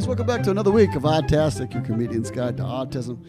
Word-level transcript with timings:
guys, 0.00 0.06
welcome 0.06 0.26
back 0.26 0.42
to 0.42 0.50
another 0.50 0.70
week 0.70 0.94
of 0.94 1.02
Oddtastic, 1.02 1.74
your 1.74 1.82
comedian's 1.82 2.30
guide 2.30 2.56
to 2.56 2.62
autism. 2.62 3.22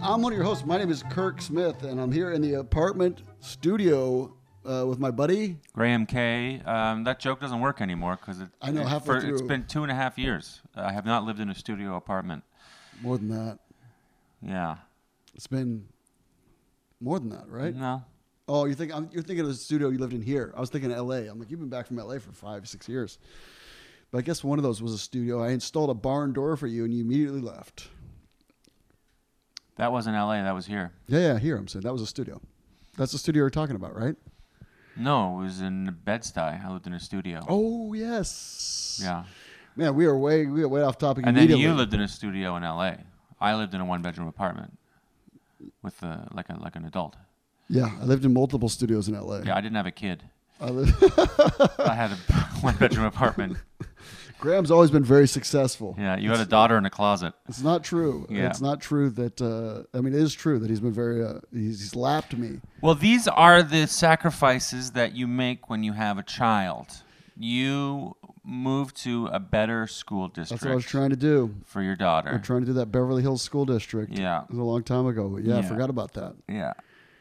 I'm 0.00 0.22
one 0.22 0.32
of 0.32 0.36
your 0.36 0.44
hosts. 0.44 0.64
My 0.64 0.78
name 0.78 0.88
is 0.88 1.02
Kirk 1.10 1.42
Smith, 1.42 1.82
and 1.82 2.00
I'm 2.00 2.12
here 2.12 2.30
in 2.30 2.40
the 2.40 2.54
apartment 2.54 3.24
studio 3.40 4.32
uh, 4.64 4.86
with 4.86 5.00
my 5.00 5.10
buddy. 5.10 5.58
Graham 5.72 6.06
K. 6.06 6.60
Um, 6.64 7.02
that 7.02 7.18
joke 7.18 7.40
doesn't 7.40 7.60
work 7.60 7.80
anymore 7.80 8.18
because 8.20 8.40
it, 8.40 8.50
I 8.60 8.70
know, 8.70 8.84
halfway 8.84 9.18
for- 9.18 9.26
it's 9.26 9.40
through. 9.40 9.48
been 9.48 9.66
two 9.66 9.82
and 9.82 9.90
a 9.90 9.96
half 9.96 10.16
years. 10.16 10.60
I 10.76 10.92
have 10.92 11.04
not 11.04 11.24
lived 11.24 11.40
in 11.40 11.50
a 11.50 11.56
studio 11.56 11.96
apartment. 11.96 12.44
More 13.00 13.18
than 13.18 13.28
that, 13.30 13.58
Yeah. 14.40 14.76
it's 15.34 15.48
been 15.48 15.86
more 17.00 17.18
than 17.18 17.30
that, 17.30 17.48
right? 17.48 17.74
No. 17.74 18.04
Oh, 18.46 18.66
you 18.66 18.74
think 18.74 18.94
I'm, 18.94 19.08
you're 19.12 19.24
thinking 19.24 19.40
of 19.44 19.48
the 19.48 19.54
studio 19.54 19.88
you 19.88 19.98
lived 19.98 20.12
in 20.12 20.22
here? 20.22 20.54
I 20.56 20.60
was 20.60 20.70
thinking 20.70 20.92
L.A. 20.92 21.26
I'm 21.26 21.40
like, 21.40 21.50
you've 21.50 21.58
been 21.58 21.68
back 21.68 21.88
from 21.88 21.98
L.A. 21.98 22.20
for 22.20 22.30
five, 22.30 22.68
six 22.68 22.88
years. 22.88 23.18
But 24.12 24.18
I 24.18 24.20
guess 24.20 24.44
one 24.44 24.58
of 24.58 24.62
those 24.62 24.80
was 24.82 24.92
a 24.92 24.98
studio. 24.98 25.42
I 25.42 25.50
installed 25.50 25.90
a 25.90 25.94
barn 25.94 26.32
door 26.32 26.56
for 26.56 26.66
you, 26.66 26.84
and 26.84 26.94
you 26.94 27.02
immediately 27.02 27.40
left. 27.40 27.88
That 29.76 29.90
wasn't 29.90 30.16
L.A. 30.16 30.42
That 30.42 30.54
was 30.54 30.66
here. 30.66 30.92
Yeah, 31.08 31.18
yeah, 31.20 31.38
here 31.38 31.56
I'm 31.56 31.66
saying 31.66 31.82
that 31.82 31.92
was 31.92 32.02
a 32.02 32.06
studio. 32.06 32.40
That's 32.96 33.12
the 33.12 33.18
studio 33.18 33.42
we're 33.42 33.50
talking 33.50 33.74
about, 33.74 33.96
right? 33.96 34.14
No, 34.96 35.40
it 35.40 35.44
was 35.44 35.62
in 35.62 35.96
Bed-Stuy. 36.04 36.62
I 36.64 36.70
lived 36.70 36.86
in 36.86 36.92
a 36.92 37.00
studio. 37.00 37.40
Oh 37.48 37.94
yes. 37.94 39.00
Yeah. 39.02 39.24
Man, 39.74 39.94
we 39.94 40.04
are 40.04 40.16
way 40.16 40.44
we 40.44 40.62
are 40.62 40.68
way 40.68 40.82
off 40.82 40.98
topic. 40.98 41.24
And 41.26 41.34
then 41.34 41.48
you 41.48 41.72
lived 41.72 41.94
in 41.94 42.00
a 42.02 42.08
studio 42.08 42.56
in 42.56 42.62
L.A. 42.64 42.98
I 43.40 43.54
lived 43.54 43.72
in 43.72 43.80
a 43.80 43.84
one-bedroom 43.86 44.28
apartment 44.28 44.78
with 45.82 46.02
uh, 46.02 46.18
like 46.34 46.50
a 46.50 46.58
like 46.60 46.76
an 46.76 46.84
adult. 46.84 47.16
Yeah, 47.68 47.90
I 48.00 48.04
lived 48.04 48.26
in 48.26 48.34
multiple 48.34 48.68
studios 48.68 49.08
in 49.08 49.14
LA. 49.18 49.38
Yeah, 49.38 49.56
I 49.56 49.62
didn't 49.62 49.76
have 49.76 49.86
a 49.86 49.90
kid. 49.90 50.22
I 50.60 50.68
li- 50.68 50.92
I 51.78 51.94
had 51.94 52.10
a 52.12 52.16
one-bedroom 52.60 53.06
apartment. 53.06 53.56
Graham's 54.42 54.72
always 54.72 54.90
been 54.90 55.04
very 55.04 55.28
successful. 55.28 55.94
Yeah, 55.96 56.16
you 56.16 56.28
had 56.28 56.40
a 56.40 56.44
daughter 56.44 56.76
in 56.76 56.84
a 56.84 56.90
closet. 56.90 57.32
It's 57.48 57.62
not 57.62 57.84
true. 57.84 58.26
Yeah. 58.28 58.48
It's 58.48 58.60
not 58.60 58.80
true 58.80 59.08
that 59.10 59.40
uh, 59.40 59.84
I 59.96 60.00
mean 60.00 60.12
it 60.12 60.20
is 60.20 60.34
true 60.34 60.58
that 60.58 60.68
he's 60.68 60.80
been 60.80 60.92
very 60.92 61.24
uh, 61.24 61.34
he's, 61.52 61.80
he's 61.80 61.94
lapped 61.94 62.36
me. 62.36 62.60
Well, 62.80 62.96
these 62.96 63.28
are 63.28 63.62
the 63.62 63.86
sacrifices 63.86 64.90
that 64.90 65.14
you 65.14 65.28
make 65.28 65.70
when 65.70 65.84
you 65.84 65.92
have 65.92 66.18
a 66.18 66.24
child. 66.24 66.88
You 67.36 68.16
move 68.42 68.92
to 68.94 69.28
a 69.28 69.38
better 69.38 69.86
school 69.86 70.26
district 70.26 70.50
That's 70.50 70.64
what 70.64 70.72
I 70.72 70.74
was 70.74 70.84
trying 70.86 71.10
to 71.10 71.16
do. 71.16 71.54
for 71.64 71.80
your 71.80 71.94
daughter. 71.94 72.30
I'm 72.30 72.42
trying 72.42 72.62
to 72.62 72.66
do 72.66 72.72
that 72.72 72.86
Beverly 72.86 73.22
Hills 73.22 73.42
School 73.42 73.64
District. 73.64 74.10
Yeah. 74.12 74.42
It 74.42 74.50
was 74.50 74.58
a 74.58 74.62
long 74.64 74.82
time 74.82 75.06
ago. 75.06 75.28
But 75.28 75.44
yeah, 75.44 75.58
I 75.58 75.62
forgot 75.62 75.88
about 75.88 76.14
that. 76.14 76.34
yeah, 76.48 76.72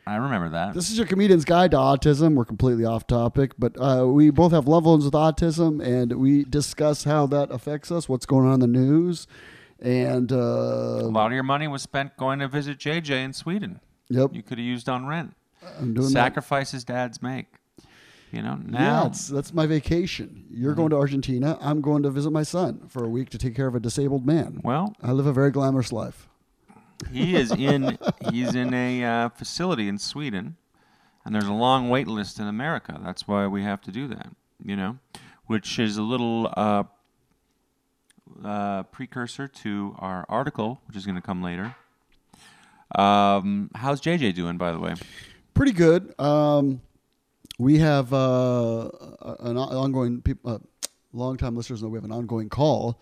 I 0.08 0.16
remember 0.16 0.50
that. 0.50 0.74
This 0.74 0.90
is 0.92 0.98
your 0.98 1.06
comedian's 1.08 1.46
guide 1.46 1.72
to 1.72 1.78
autism. 1.78 2.34
We're 2.36 2.46
completely 2.46 2.86
off 2.86 3.06
topic, 3.08 3.52
but 3.60 3.76
uh, 3.80 4.08
we 4.08 4.30
both 4.32 4.52
have 4.52 4.68
loved 4.68 4.86
ones 4.88 5.06
with 5.06 5.14
autism, 5.14 5.82
and 5.86 6.14
we 6.14 6.44
discuss 6.44 7.04
how 7.04 7.28
that 7.28 7.52
affects 7.52 7.92
us, 7.92 8.10
what's 8.10 8.26
going 8.26 8.48
on 8.48 8.56
in 8.56 8.60
the 8.62 8.68
news, 8.68 9.28
and 9.80 10.32
a 10.32 10.40
uh, 10.40 11.02
lot 11.04 11.28
of 11.28 11.34
your 11.34 11.44
money 11.44 11.68
was 11.68 11.82
spent 11.84 12.18
going 12.18 12.40
to 12.40 12.48
visit 12.48 12.78
JJ 12.80 13.12
in 13.24 13.34
Sweden. 13.34 13.80
yep, 14.10 14.32
You 14.34 14.42
could 14.42 14.58
have 14.58 14.66
used 14.66 14.90
on 14.90 15.06
rent. 15.06 15.34
I'm 15.80 15.94
doing 15.94 16.08
that. 16.08 16.12
Sacrifices 16.14 16.84
dads 16.84 17.22
make. 17.22 17.46
You 18.32 18.42
know 18.42 18.56
now. 18.66 19.08
it's, 19.08 19.28
that's 19.28 19.54
my 19.54 19.66
vacation. 19.68 20.46
You're 20.50 20.72
Mm-hmm. 20.72 20.78
going 20.80 20.90
to 20.92 20.96
Argentina. 20.98 21.58
I'm 21.62 21.82
going 21.82 22.02
to 22.04 22.10
visit 22.10 22.32
my 22.32 22.44
son 22.44 22.88
for 22.88 23.04
a 23.04 23.10
week 23.10 23.30
to 23.32 23.38
take 23.38 23.56
care 23.56 23.68
of 23.68 23.76
a 23.76 23.80
disabled 23.80 24.26
man. 24.26 24.62
well, 24.64 24.96
I 25.04 25.12
live 25.12 25.28
a 25.28 25.34
very 25.34 25.52
glamorous 25.52 25.92
life. 25.92 26.28
He 27.12 27.36
is 27.36 27.52
in. 27.52 27.98
he's 28.30 28.56
in 28.56 28.74
a 28.74 29.04
uh, 29.04 29.30
facility 29.30 29.88
in 29.88 29.98
Sweden, 29.98 30.58
and 31.26 31.34
there's 31.34 31.48
a 31.48 31.54
long 31.54 31.90
wait 31.90 32.08
list 32.08 32.40
in 32.40 32.48
America. 32.48 33.00
That's 33.04 33.28
why 33.28 33.48
we 33.48 33.64
have 33.64 33.82
to 33.82 33.92
do 33.92 34.08
that. 34.10 34.30
You 34.64 34.76
know, 34.76 35.00
which 35.46 35.80
is 35.80 35.98
a 35.98 36.04
little 36.04 36.52
uh, 36.56 36.84
uh, 38.44 38.84
precursor 38.84 39.48
to 39.48 39.96
our 40.00 40.26
article, 40.30 40.82
which 40.88 40.96
is 40.96 41.06
going 41.06 41.16
to 41.16 41.22
come 41.22 41.42
later. 41.42 41.76
Um, 42.96 43.70
how's 43.76 44.02
JJ 44.02 44.36
doing, 44.36 44.58
by 44.58 44.72
the 44.72 44.80
way? 44.80 44.96
Pretty 45.54 45.72
good. 45.72 46.14
Um, 46.20 46.82
we 47.58 47.80
have 47.80 48.14
uh, 48.14 48.90
an 49.40 49.58
ongoing, 49.58 50.22
peop 50.22 50.40
uh, 50.46 50.60
long-time 51.14 51.56
listeners 51.56 51.84
know 51.84 51.90
we 51.90 51.98
have 51.98 52.06
an 52.06 52.12
ongoing 52.12 52.50
call 52.50 53.00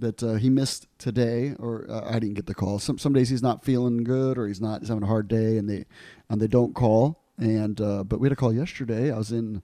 that 0.00 0.22
uh, 0.22 0.34
he 0.34 0.50
missed 0.50 0.86
today, 0.98 1.54
or 1.58 1.86
uh, 1.88 2.08
I 2.08 2.18
didn't 2.18 2.34
get 2.34 2.46
the 2.46 2.54
call. 2.54 2.78
Some 2.78 2.98
some 2.98 3.12
days 3.12 3.28
he's 3.28 3.42
not 3.42 3.64
feeling 3.64 4.02
good, 4.04 4.38
or 4.38 4.46
he's 4.46 4.60
not 4.60 4.80
he's 4.80 4.88
having 4.88 5.04
a 5.04 5.06
hard 5.06 5.28
day, 5.28 5.56
and 5.58 5.68
they 5.68 5.84
and 6.28 6.40
they 6.40 6.48
don't 6.48 6.74
call. 6.74 7.22
And 7.38 7.80
uh, 7.80 8.04
but 8.04 8.20
we 8.20 8.26
had 8.26 8.32
a 8.32 8.36
call 8.36 8.52
yesterday. 8.52 9.12
I 9.12 9.18
was 9.18 9.32
in 9.32 9.62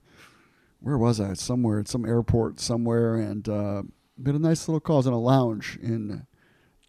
where 0.79 0.97
was 0.97 1.19
I? 1.19 1.33
Somewhere 1.33 1.79
at 1.79 1.87
some 1.87 2.05
airport 2.05 2.59
somewhere, 2.59 3.15
and 3.15 3.47
uh, 3.49 3.83
we 4.17 4.31
a 4.31 4.39
nice 4.39 4.67
little 4.67 4.79
call. 4.79 4.97
I 4.97 4.99
was 4.99 5.07
in 5.07 5.13
a 5.13 5.19
lounge 5.19 5.77
in 5.81 6.25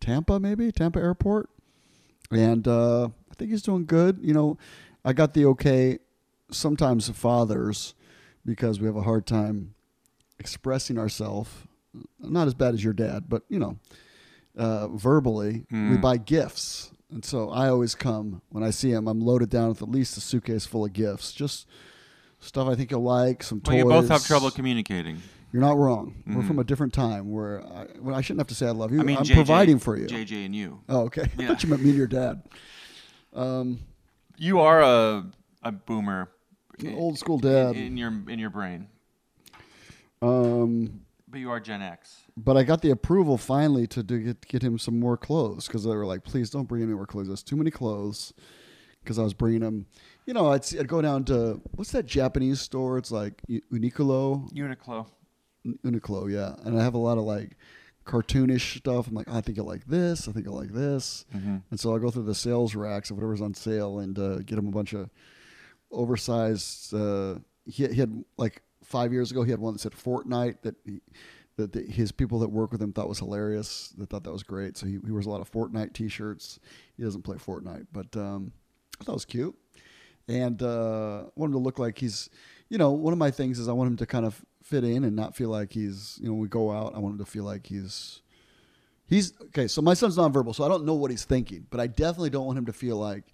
Tampa, 0.00 0.38
maybe 0.38 0.70
Tampa 0.70 0.98
Airport, 0.98 1.50
and 2.30 2.66
uh, 2.66 3.06
I 3.06 3.34
think 3.36 3.50
he's 3.50 3.62
doing 3.62 3.86
good. 3.86 4.19
You 4.22 4.34
know, 4.34 4.59
I 5.04 5.12
got 5.12 5.34
the 5.34 5.47
okay. 5.47 5.98
Sometimes 6.50 7.10
fathers, 7.10 7.94
because 8.42 8.80
we 8.80 8.86
have 8.86 8.97
a 8.97 9.03
hard 9.03 9.26
time 9.26 9.75
expressing 10.38 10.98
ourselves. 10.98 11.50
Not 12.21 12.47
as 12.47 12.54
bad 12.54 12.75
as 12.75 12.84
your 12.84 12.93
dad, 12.93 13.25
but 13.28 13.43
you 13.49 13.59
know, 13.59 13.78
uh, 14.56 14.88
verbally, 14.88 15.66
we 15.71 15.76
Mm. 15.97 16.00
buy 16.00 16.16
gifts, 16.19 16.91
and 17.10 17.25
so 17.25 17.50
I 17.50 17.69
always 17.69 17.94
come 17.94 18.43
when 18.50 18.62
I 18.62 18.71
see 18.71 18.91
him. 18.91 19.09
I'm 19.09 19.21
loaded 19.21 19.49
down 19.50 19.71
with 19.71 19.82
at 19.82 19.91
least 19.91 20.16
a 20.16 20.21
suitcase 20.21 20.66
full 20.66 20.84
of 20.84 20.93
gifts, 20.93 21.32
just 21.32 21.66
stuff 22.41 22.69
I 22.69 22.75
think 22.75 22.91
you'll 22.91 23.03
like. 23.03 23.43
Some 23.43 23.60
toys. 23.60 23.69
Well, 23.69 23.78
you 23.78 23.84
both 24.03 24.09
have 24.09 24.25
trouble 24.27 24.50
communicating. 24.50 25.22
You're 25.53 25.62
not 25.62 25.78
wrong. 25.78 26.22
We're 26.27 26.43
Mhm. 26.43 26.47
from 26.47 26.59
a 26.59 26.65
different 26.65 26.93
time 26.93 27.31
where 27.31 27.65
I, 27.66 27.87
well, 28.00 28.15
I 28.15 28.21
shouldn't 28.21 28.41
have 28.41 28.48
to 28.48 28.54
say 28.54 28.66
I 28.66 28.72
love 28.72 28.93
you. 28.93 29.00
I 29.00 29.03
mean, 29.03 29.16
I'm 29.16 29.25
JJ, 29.25 29.34
providing 29.34 29.78
for 29.78 29.97
you. 29.97 30.06
JJ 30.06 30.44
and 30.44 30.54
you. 30.54 30.81
Oh, 30.91 31.00
okay. 31.06 31.22
I 31.22 31.43
Yeah. 31.43 31.48
thought 31.48 31.62
you 31.62 31.71
meant 31.71 31.82
me 31.82 31.88
and 31.88 31.98
your 31.98 32.06
dad. 32.06 32.43
Um, 33.32 33.78
You 34.37 34.60
are 34.60 34.82
a 34.82 35.25
a 35.62 35.72
boomer. 35.72 36.28
old 36.87 37.19
school 37.19 37.38
dad. 37.38 37.75
in 37.77 37.97
your 37.97 38.12
in 38.28 38.38
your 38.38 38.50
brain, 38.50 38.87
Um, 40.22 41.00
but 41.31 41.41
you 41.41 41.50
are 41.50 41.61
Gen 41.61 41.83
X. 41.83 42.22
but 42.37 42.56
I 42.56 42.62
got 42.62 42.83
the 42.83 42.91
approval 42.91 43.37
finally 43.37 43.87
to 43.89 44.03
do, 44.03 44.19
get 44.19 44.47
get 44.49 44.62
him 44.62 44.78
some 44.78 44.99
more 44.99 45.16
clothes 45.16 45.66
because 45.66 45.84
they 45.84 45.91
were 45.91 46.06
like, 46.06 46.25
"Please 46.25 46.50
don't 46.50 46.66
bring 46.69 46.83
any 46.83 46.94
more 46.94 47.06
clothes. 47.06 47.28
There's 47.28 47.43
too 47.43 47.56
many 47.56 47.71
clothes." 47.71 48.33
Because 49.03 49.19
I 49.19 49.22
was 49.22 49.33
bringing 49.33 49.62
him, 49.62 49.87
you 50.27 50.34
know, 50.34 50.49
I'd, 50.53 50.65
see, 50.66 50.78
I'd 50.78 50.89
go 50.89 51.00
down 51.00 51.25
to 51.27 51.62
what's 51.77 51.93
that 51.93 52.05
Japanese 52.05 52.61
store? 52.61 52.99
It's 52.99 53.11
like 53.11 53.41
Uniqlo, 53.49 54.53
Uniqlo. 54.53 55.06
Uniqlo, 55.65 56.31
yeah. 56.31 56.56
And 56.65 56.78
I 56.78 56.83
have 56.83 56.93
a 56.94 56.99
lot 56.99 57.16
of 57.16 57.25
like 57.25 57.56
cartoonish 58.05 58.77
stuff. 58.78 59.06
I'm 59.06 59.15
like, 59.15 59.28
I 59.28 59.41
think 59.41 59.59
I 59.59 59.62
like 59.62 59.87
this. 59.87 60.28
I 60.28 60.33
think 60.33 60.47
I 60.47 60.50
like 60.50 60.72
this. 60.72 61.25
Mm-hmm. 61.34 61.59
And 61.71 61.81
so 61.81 61.93
I'll 61.93 61.99
go 61.99 62.10
through 62.10 62.25
the 62.25 62.34
sales 62.34 62.75
racks 62.75 63.10
of 63.10 63.16
whatever's 63.16 63.41
on 63.41 63.55
sale 63.55 64.00
and 64.00 64.19
uh, 64.19 64.39
get 64.41 64.59
him 64.59 64.69
a 64.69 64.72
bunch 64.72 64.93
of 64.93 65.09
oversized. 65.91 66.93
Uh, 66.93 67.37
he, 67.65 67.87
he 67.87 68.00
had 68.00 68.25
like 68.37 68.62
five 68.88 69.12
years 69.12 69.31
ago, 69.31 69.43
he 69.43 69.50
had 69.50 69.60
one 69.60 69.75
that 69.75 69.81
said 69.81 69.93
Fortnite 69.93 70.62
that 70.62 70.75
he, 70.84 71.00
that 71.56 71.72
the, 71.72 71.82
his 71.82 72.12
people 72.12 72.38
that 72.38 72.49
work 72.49 72.72
with 72.72 72.81
him 72.81 72.93
thought 72.93 73.09
was 73.09 73.19
hilarious. 73.19 73.94
They 73.99 74.06
thought 74.06 74.25
that 74.25 74.32
was 74.32 74.43
great. 74.43 74.76
So 74.76 74.87
he, 74.87 74.99
he 75.04 75.10
wears 75.10 75.26
a 75.26 75.31
lot 75.31 75.41
of 75.41 75.50
Fortnite 75.50 75.93
T-shirts. 75.93 76.60
He 76.97 77.03
doesn't 77.03 77.22
play 77.22 77.37
Fortnite, 77.37 77.87
but 77.93 78.16
um, 78.16 78.53
I 79.00 79.04
thought 79.04 79.12
it 79.12 79.16
was 79.16 79.25
cute. 79.25 79.56
And 80.28 80.62
uh, 80.62 81.25
I 81.27 81.31
want 81.37 81.50
him 81.50 81.53
to 81.53 81.59
look 81.59 81.78
like 81.78 81.98
he's, 81.98 82.31
you 82.69 82.78
know, 82.78 82.93
one 82.93 83.12
of 83.12 83.19
my 83.19 83.31
things 83.31 83.59
is 83.59 83.69
I 83.69 83.72
want 83.72 83.88
him 83.88 83.97
to 83.97 84.06
kind 84.06 84.25
of 84.27 84.44
fit 84.62 84.84
in 84.84 85.04
and 85.04 85.16
not 85.16 85.34
feel 85.34 85.48
like 85.48 85.72
he's, 85.72 86.19
you 86.21 86.28
know, 86.28 86.34
we 86.34 86.48
go 86.48 86.71
out, 86.71 86.94
I 86.94 86.98
want 86.98 87.15
him 87.15 87.25
to 87.25 87.31
feel 87.31 87.44
like 87.44 87.66
he's 87.66 88.22
He's 89.09 89.32
okay. 89.41 89.69
So 89.69 89.81
my 89.81 89.94
son's 89.94 90.19
nonverbal, 90.19 90.54
so 90.54 90.65
I 90.65 90.69
don't 90.69 90.84
know 90.84 90.94
what 90.94 91.10
he's 91.10 91.25
thinking, 91.25 91.66
but 91.71 91.81
I 91.81 91.87
definitely 91.87 92.28
don't 92.28 92.44
want 92.44 92.59
him 92.59 92.66
to 92.66 92.75
feel 92.75 92.97
like, 92.97 93.25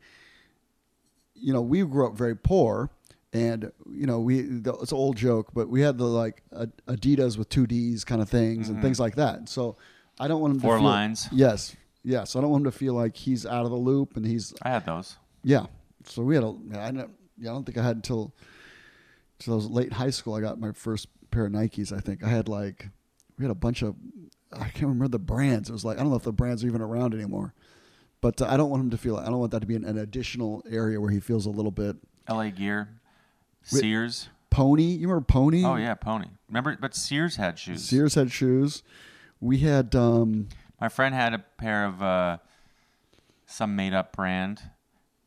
you 1.35 1.53
know, 1.53 1.63
we 1.63 1.83
grew 1.83 2.07
up 2.07 2.17
very 2.17 2.37
poor, 2.37 2.91
and 3.35 3.71
you 3.91 4.07
know, 4.07 4.21
we 4.21 4.39
it's 4.41 4.93
an 4.93 4.97
old 4.97 5.17
joke, 5.17 5.49
but 5.53 5.69
we 5.69 5.81
had 5.83 5.99
the 5.99 6.05
like 6.05 6.43
Adidas 6.89 7.37
with 7.37 7.49
two 7.49 7.67
D's 7.67 8.05
kind 8.05 8.23
of 8.23 8.29
things 8.31 8.69
and 8.69 8.81
things 8.81 8.99
like 9.01 9.17
that. 9.17 9.49
So 9.49 9.77
I 10.19 10.29
don't 10.29 10.41
want 10.41 10.53
him 10.53 10.59
Mm-hmm. 10.61 10.67
Four 10.69 10.77
to 10.77 10.81
feel, 10.81 10.89
lines. 10.89 11.29
Yes, 11.33 11.77
yes. 12.03 12.37
I 12.37 12.41
don't 12.41 12.51
want 12.51 12.65
him 12.65 12.71
to 12.71 12.79
feel 12.79 12.95
like 12.95 13.17
he's 13.17 13.45
out 13.45 13.65
of 13.65 13.71
the 13.71 13.77
loop 13.77 14.17
and 14.17 14.25
he's 14.25 14.55
I 14.63 14.71
had 14.71 14.87
those. 14.87 15.17
yeah. 15.43 15.67
So 16.07 16.23
we 16.23 16.35
had 16.35 16.45
a. 16.45 16.55
I 16.79 16.91
don't, 16.91 17.11
yeah, 17.39 17.51
I 17.51 17.55
don't 17.55 17.65
think 17.65 17.79
I 17.79 17.83
had 17.83 17.97
until 17.97 18.35
until 19.41 19.55
I 19.55 19.57
was 19.57 19.67
late 19.71 19.93
high 19.93 20.11
school. 20.11 20.35
I 20.35 20.41
got 20.41 20.61
my 20.61 20.73
first 20.73 21.09
pair 21.31 21.47
of 21.47 21.53
Nikes. 21.53 21.93
I 21.97 22.01
think 22.01 22.23
I 22.23 22.29
had 22.29 22.47
like 22.49 22.89
we 23.39 23.45
had 23.45 23.51
a 23.51 23.55
bunch 23.55 23.83
of. 23.83 23.97
I 24.53 24.65
can't 24.69 24.83
remember 24.83 25.09
the 25.09 25.19
brands. 25.19 25.69
It 25.69 25.73
was 25.73 25.85
like 25.85 25.97
I 25.99 26.01
don't 26.03 26.11
know 26.11 26.17
if 26.17 26.23
the 26.23 26.33
brands 26.33 26.63
are 26.63 26.67
even 26.69 26.81
around 26.83 27.15
anymore. 27.15 27.55
But 28.21 28.41
uh, 28.41 28.47
I 28.49 28.57
don't 28.57 28.71
want 28.71 28.83
him 28.85 28.91
to 28.91 28.97
feel. 28.99 29.17
I 29.17 29.25
don't 29.25 29.39
want 29.39 29.51
that 29.53 29.61
to 29.61 29.67
be 29.67 29.75
an, 29.77 29.85
an 29.85 29.99
additional 29.99 30.63
area 30.71 31.01
where 31.01 31.11
he 31.11 31.21
feels 31.21 31.47
a 31.47 31.51
little 31.51 31.71
bit 31.73 31.97
L.A. 32.29 32.51
Gear. 32.51 32.89
Sears. 33.65 34.29
pony. 34.51 34.83
You 34.85 35.09
remember 35.09 35.25
pony? 35.25 35.65
Oh 35.65 35.77
yeah, 35.77 35.95
Pony. 35.95 36.29
Remember, 36.49 36.77
but 36.81 36.95
Sears 36.95 37.37
had 37.37 37.59
shoes. 37.59 37.85
Sears 37.85 38.15
had 38.15 38.31
shoes. 38.31 38.83
We 39.41 39.59
had. 39.59 39.95
um 39.95 40.49
My 40.81 40.89
friend 40.89 41.15
had 41.15 41.35
a 41.35 41.39
pair 41.39 41.85
of 41.85 42.03
uh, 42.03 42.39
some 43.47 43.75
made-up 43.77 44.15
brand, 44.15 44.63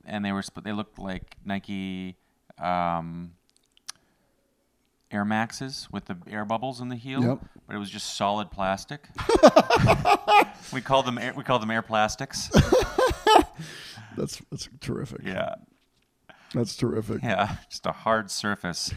and 0.05 0.23
they 0.23 0.31
were 0.31 0.41
sp- 0.45 0.63
they 0.63 0.71
looked 0.73 0.97
like 0.99 1.35
Nike. 1.45 2.15
Um, 2.59 3.33
Air 5.09 5.23
Maxes 5.23 5.87
with 5.89 6.05
the 6.05 6.17
air 6.29 6.43
bubbles 6.43 6.81
in 6.81 6.89
the 6.89 6.95
heel, 6.97 7.23
Yep. 7.23 7.39
but 7.65 7.75
it 7.77 7.79
was 7.79 7.89
just 7.89 8.17
solid 8.17 8.51
plastic. 8.51 9.07
we 10.73 10.81
called 10.81 11.05
them 11.05 11.17
air, 11.17 11.33
we 11.33 11.43
called 11.45 11.61
them 11.61 11.71
air 11.71 11.81
plastics. 11.81 12.49
That's 14.17 14.41
that's 14.51 14.67
terrific. 14.81 15.21
Yeah, 15.23 15.55
That's 16.53 16.75
terrific. 16.75 17.21
yeah, 17.23 17.57
just 17.69 17.85
a 17.85 17.91
hard 17.91 18.31
surface 18.31 18.93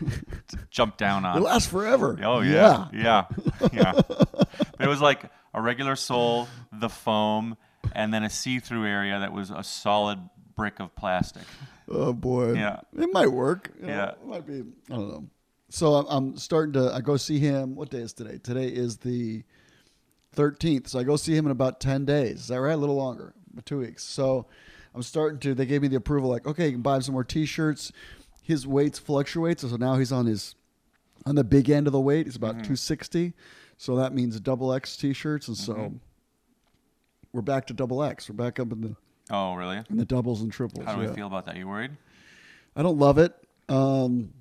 to 0.48 0.58
jump 0.70 0.96
down 0.96 1.24
on. 1.24 1.38
It 1.38 1.40
lasts 1.40 1.68
forever. 1.68 2.18
Oh 2.22 2.40
yeah, 2.40 2.88
yeah, 2.92 3.24
yeah. 3.72 3.92
But 4.08 4.48
it 4.78 4.88
was 4.88 5.00
like 5.00 5.24
a 5.52 5.60
regular 5.60 5.96
sole, 5.96 6.46
the 6.72 6.88
foam, 6.88 7.56
and 7.92 8.14
then 8.14 8.22
a 8.22 8.30
see-through 8.30 8.86
area 8.86 9.18
that 9.18 9.32
was 9.32 9.50
a 9.50 9.64
solid 9.64 10.18
brick 10.56 10.78
of 10.80 10.94
plastic. 10.94 11.42
Oh 11.88 12.12
boy. 12.12 12.52
Yeah. 12.52 12.80
It 12.96 13.08
might 13.12 13.32
work. 13.32 13.70
you 13.80 13.86
know, 13.86 13.92
Yeah. 13.92 14.10
It 14.10 14.26
might 14.26 14.46
be. 14.46 14.60
I 14.90 14.94
don't 14.94 15.08
know. 15.08 15.26
So 15.70 15.94
I'm, 15.94 16.06
I'm 16.08 16.36
starting 16.36 16.72
to. 16.74 16.92
I 16.94 17.00
go 17.00 17.16
see 17.16 17.38
him. 17.40 17.74
What 17.74 17.90
day 17.90 17.98
is 17.98 18.12
today? 18.12 18.38
Today 18.38 18.68
is 18.68 18.98
the 18.98 19.42
13th. 20.36 20.88
So 20.88 20.98
I 20.98 21.02
go 21.02 21.16
see 21.16 21.34
him 21.36 21.46
in 21.46 21.52
about 21.52 21.80
10 21.80 22.04
days. 22.04 22.40
Is 22.42 22.48
that 22.48 22.60
right? 22.60 22.72
A 22.72 22.76
little 22.76 22.96
longer, 22.96 23.34
two 23.64 23.78
weeks. 23.78 24.04
So 24.04 24.46
I'm 24.94 25.02
starting 25.02 25.38
to. 25.40 25.54
They 25.54 25.66
gave 25.66 25.82
me 25.82 25.88
the 25.88 25.96
approval. 25.96 26.30
Like, 26.30 26.46
okay, 26.46 26.66
you 26.66 26.72
can 26.72 26.82
buy 26.82 26.96
him 26.96 27.02
some 27.02 27.12
more 27.14 27.24
T-shirts. 27.24 27.92
His 28.42 28.66
weights 28.66 28.98
fluctuate, 28.98 29.60
so 29.60 29.76
now 29.76 29.96
he's 29.96 30.10
on 30.10 30.26
his 30.26 30.54
on 31.26 31.34
the 31.34 31.44
big 31.44 31.70
end 31.70 31.86
of 31.86 31.92
the 31.92 32.00
weight. 32.00 32.26
He's 32.26 32.36
about 32.36 32.52
260. 32.54 33.34
So 33.76 33.96
that 33.96 34.12
means 34.12 34.38
double 34.40 34.72
X 34.72 34.96
T-shirts, 34.96 35.48
and 35.48 35.56
so 35.56 35.94
we're 37.32 37.42
back 37.42 37.66
to 37.68 37.74
double 37.74 38.02
X. 38.02 38.28
We're 38.28 38.36
back 38.36 38.58
up 38.58 38.72
in 38.72 38.80
the 38.80 38.96
Oh 39.30 39.54
really? 39.54 39.80
in 39.88 39.96
the 39.96 40.04
doubles 40.04 40.42
and 40.42 40.52
triples. 40.52 40.84
How 40.84 40.96
do 40.96 41.02
yeah. 41.02 41.08
we 41.10 41.14
feel 41.14 41.26
about 41.28 41.46
that? 41.46 41.56
You 41.56 41.68
worried? 41.68 41.92
I 42.74 42.82
don't 42.82 42.98
love 42.98 43.18
it. 43.18 43.32
Um, 43.68 44.32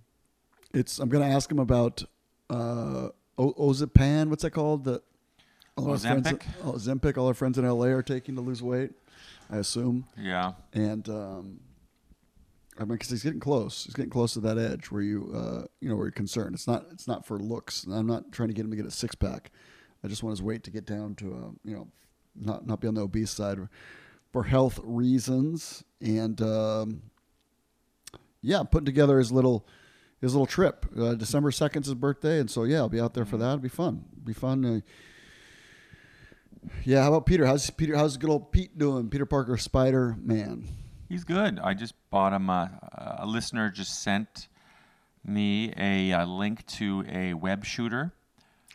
it's. 0.73 0.99
I'm 0.99 1.09
going 1.09 1.27
to 1.27 1.33
ask 1.33 1.51
him 1.51 1.59
about 1.59 2.03
uh, 2.49 3.09
o-. 3.37 3.53
What's 3.55 3.79
that 3.79 4.51
called? 4.51 4.83
The 4.85 5.01
all 5.77 5.91
our 5.91 5.97
friends- 5.97 6.27
Ozempic? 6.27 6.41
oh, 6.63 6.71
Ozempic. 6.73 7.17
All 7.17 7.27
our 7.27 7.33
friends 7.33 7.57
in 7.57 7.67
LA 7.67 7.85
are 7.87 8.03
taking 8.03 8.35
to 8.35 8.41
lose 8.41 8.63
weight. 8.63 8.91
I 9.49 9.57
assume. 9.57 10.05
Yeah. 10.17 10.53
And 10.73 11.07
um, 11.09 11.59
I 12.77 12.81
mean, 12.81 12.93
because 12.93 13.09
he's 13.09 13.23
getting 13.23 13.39
close. 13.39 13.85
He's 13.85 13.93
getting 13.93 14.11
close 14.11 14.33
to 14.33 14.39
that 14.41 14.57
edge 14.57 14.85
where 14.85 15.01
you, 15.01 15.31
uh, 15.35 15.65
you 15.81 15.89
know, 15.89 15.95
where 15.95 16.05
you're 16.05 16.11
concerned. 16.11 16.55
It's 16.55 16.67
not. 16.67 16.85
It's 16.91 17.07
not 17.07 17.25
for 17.25 17.37
looks. 17.37 17.85
I'm 17.91 18.07
not 18.07 18.31
trying 18.31 18.49
to 18.49 18.53
get 18.53 18.63
him 18.65 18.71
to 18.71 18.77
get 18.77 18.85
a 18.85 18.91
six 18.91 19.15
pack. 19.15 19.51
I 20.03 20.07
just 20.07 20.23
want 20.23 20.31
his 20.31 20.41
weight 20.41 20.63
to 20.63 20.71
get 20.71 20.85
down 20.85 21.15
to, 21.15 21.33
uh, 21.33 21.51
you 21.65 21.75
know, 21.75 21.87
not 22.35 22.65
not 22.65 22.79
be 22.79 22.87
on 22.87 22.93
the 22.93 23.01
obese 23.01 23.31
side 23.31 23.59
for 24.31 24.43
health 24.43 24.79
reasons. 24.83 25.83
And 25.99 26.41
um, 26.41 27.01
yeah, 28.41 28.63
putting 28.63 28.85
together 28.85 29.17
his 29.17 29.31
little 29.31 29.67
his 30.21 30.33
little 30.33 30.45
trip. 30.45 30.85
Uh, 30.97 31.15
December 31.15 31.51
second 31.51 31.81
is 31.81 31.87
his 31.87 31.95
birthday, 31.95 32.39
and 32.39 32.49
so 32.49 32.63
yeah, 32.63 32.77
I'll 32.77 32.89
be 32.89 32.99
out 33.01 33.13
there 33.13 33.25
for 33.25 33.37
that. 33.37 33.45
It'll 33.45 33.57
be 33.57 33.69
fun. 33.69 34.05
It'll 34.13 34.25
be 34.25 34.33
fun. 34.33 34.65
Uh, 34.65 34.79
yeah, 36.83 37.03
how 37.03 37.09
about 37.09 37.25
Peter? 37.25 37.45
How's 37.45 37.69
Peter? 37.69 37.95
How's 37.95 38.17
good 38.17 38.29
old 38.29 38.51
Pete 38.51 38.77
doing? 38.77 39.09
Peter 39.09 39.25
Parker, 39.25 39.57
Spider 39.57 40.15
Man. 40.21 40.67
He's 41.07 41.23
good. 41.23 41.59
I 41.59 41.73
just 41.73 41.93
bought 42.11 42.33
him 42.33 42.49
a, 42.49 43.17
a 43.19 43.25
listener 43.25 43.69
just 43.69 44.01
sent 44.03 44.47
me 45.25 45.73
a, 45.75 46.13
uh 46.13 46.25
link 46.25 46.65
to 46.65 47.03
a 47.09 47.33
web 47.33 47.65
shooter 47.65 48.13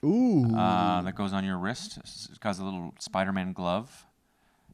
Ooh, 0.04 0.54
uh, 0.54 1.00
that 1.02 1.14
goes 1.14 1.32
on 1.32 1.44
your 1.44 1.56
wrist. 1.58 1.98
It's 1.98 2.38
got 2.38 2.58
a 2.58 2.64
little 2.64 2.92
Spider-Man 2.98 3.52
glove, 3.54 4.06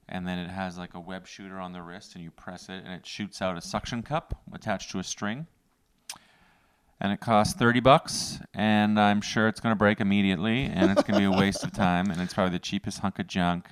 and 0.08 0.26
then 0.26 0.38
it 0.38 0.50
has 0.50 0.76
like 0.76 0.94
a 0.94 1.00
web 1.00 1.26
shooter 1.26 1.58
on 1.60 1.72
the 1.72 1.82
wrist, 1.82 2.14
and 2.14 2.24
you 2.24 2.30
press 2.30 2.68
it, 2.68 2.82
and 2.84 2.92
it 2.92 3.06
shoots 3.06 3.40
out 3.40 3.56
a 3.56 3.60
suction 3.60 4.02
cup 4.02 4.40
attached 4.52 4.90
to 4.90 4.98
a 4.98 5.04
string. 5.04 5.46
And 7.00 7.12
it 7.12 7.20
costs 7.20 7.54
thirty 7.54 7.80
bucks, 7.80 8.40
and 8.52 9.00
I'm 9.00 9.22
sure 9.22 9.48
it's 9.48 9.60
going 9.60 9.72
to 9.72 9.78
break 9.78 10.00
immediately, 10.00 10.64
and 10.64 10.90
it's 10.90 11.02
going 11.02 11.14
to 11.14 11.30
be 11.30 11.34
a 11.34 11.38
waste 11.38 11.64
of 11.64 11.72
time, 11.72 12.10
and 12.10 12.20
it's 12.20 12.34
probably 12.34 12.52
the 12.52 12.58
cheapest 12.58 12.98
hunk 12.98 13.18
of 13.18 13.26
junk. 13.26 13.68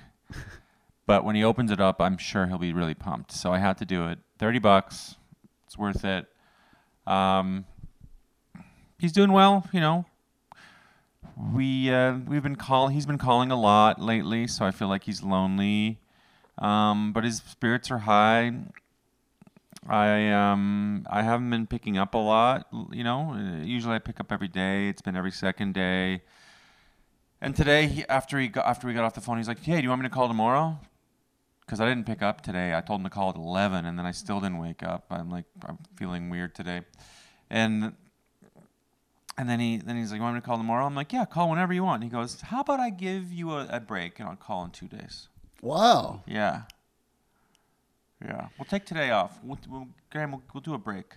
But 1.05 1.23
when 1.23 1.35
he 1.35 1.43
opens 1.43 1.71
it 1.71 1.79
up, 1.79 2.01
I'm 2.01 2.17
sure 2.17 2.47
he'll 2.47 2.57
be 2.57 2.73
really 2.73 2.95
pumped. 2.95 3.31
So 3.31 3.51
I 3.51 3.59
had 3.59 3.77
to 3.79 3.85
do 3.85 4.07
it. 4.07 4.19
Thirty 4.39 4.59
bucks, 4.59 5.15
it's 5.65 5.77
worth 5.77 6.03
it. 6.03 6.25
Um, 7.05 7.65
he's 8.97 9.11
doing 9.11 9.31
well, 9.31 9.67
you 9.71 9.79
know 9.79 10.05
we 11.53 11.91
uh, 11.91 12.17
we've 12.27 12.43
been 12.43 12.55
calling. 12.55 12.93
He's 12.93 13.05
been 13.05 13.17
calling 13.17 13.51
a 13.51 13.59
lot 13.59 14.01
lately, 14.01 14.47
so 14.47 14.65
I 14.65 14.71
feel 14.71 14.87
like 14.87 15.03
he's 15.03 15.23
lonely. 15.23 15.99
Um, 16.57 17.13
but 17.13 17.23
his 17.23 17.37
spirits 17.37 17.89
are 17.89 17.99
high. 17.99 18.53
I 19.87 20.31
um 20.31 21.05
I 21.09 21.21
haven't 21.23 21.49
been 21.49 21.67
picking 21.67 21.97
up 21.97 22.13
a 22.13 22.17
lot. 22.17 22.67
You 22.91 23.03
know, 23.03 23.31
Uh, 23.33 23.63
usually 23.63 23.95
I 23.95 23.99
pick 23.99 24.19
up 24.19 24.31
every 24.31 24.47
day. 24.47 24.89
It's 24.89 25.01
been 25.01 25.15
every 25.15 25.31
second 25.31 25.73
day. 25.73 26.21
And 27.41 27.55
today, 27.55 27.87
he, 27.87 28.05
after 28.09 28.37
he 28.37 28.49
got 28.49 28.65
after 28.65 28.87
we 28.87 28.93
got 28.93 29.05
off 29.05 29.13
the 29.13 29.21
phone, 29.21 29.37
he's 29.37 29.47
like, 29.47 29.63
"Hey, 29.63 29.77
do 29.77 29.83
you 29.83 29.89
want 29.89 30.01
me 30.01 30.07
to 30.09 30.13
call 30.13 30.27
tomorrow?" 30.27 30.79
Because 31.61 31.79
I 31.79 31.87
didn't 31.87 32.05
pick 32.05 32.21
up 32.21 32.41
today. 32.41 32.75
I 32.75 32.81
told 32.81 32.99
him 32.99 33.05
to 33.05 33.09
call 33.09 33.29
at 33.29 33.35
eleven, 33.35 33.85
and 33.85 33.97
then 33.97 34.05
I 34.05 34.11
still 34.11 34.41
didn't 34.41 34.57
wake 34.57 34.83
up. 34.83 35.05
I'm 35.09 35.29
like, 35.29 35.45
I'm 35.65 35.77
feeling 35.95 36.29
weird 36.29 36.53
today, 36.53 36.81
and 37.49 37.93
and 39.37 39.49
then 39.49 39.61
he 39.61 39.77
then 39.77 39.95
he's 39.95 40.11
like, 40.11 40.17
"You 40.17 40.23
want 40.23 40.35
me 40.35 40.41
to 40.41 40.45
call 40.45 40.57
tomorrow?" 40.57 40.85
I'm 40.85 40.95
like, 40.95 41.13
"Yeah, 41.13 41.23
call 41.23 41.49
whenever 41.49 41.71
you 41.71 41.83
want." 41.85 42.03
And 42.03 42.11
he 42.11 42.15
goes, 42.15 42.41
"How 42.41 42.59
about 42.59 42.81
I 42.81 42.89
give 42.89 43.31
you 43.31 43.53
a, 43.53 43.67
a 43.69 43.79
break 43.79 44.19
and 44.19 44.27
I'll 44.27 44.35
call 44.35 44.65
in 44.65 44.71
two 44.71 44.87
days?" 44.89 45.29
wow. 45.61 46.23
Yeah. 46.27 46.63
Yeah. 48.23 48.47
We'll 48.57 48.65
take 48.65 48.85
today 48.85 49.11
off. 49.11 49.39
We'll, 49.43 49.57
we'll 49.69 49.87
Graham, 50.11 50.31
we'll, 50.31 50.43
we'll 50.53 50.61
do 50.61 50.73
a 50.73 50.77
break. 50.77 51.13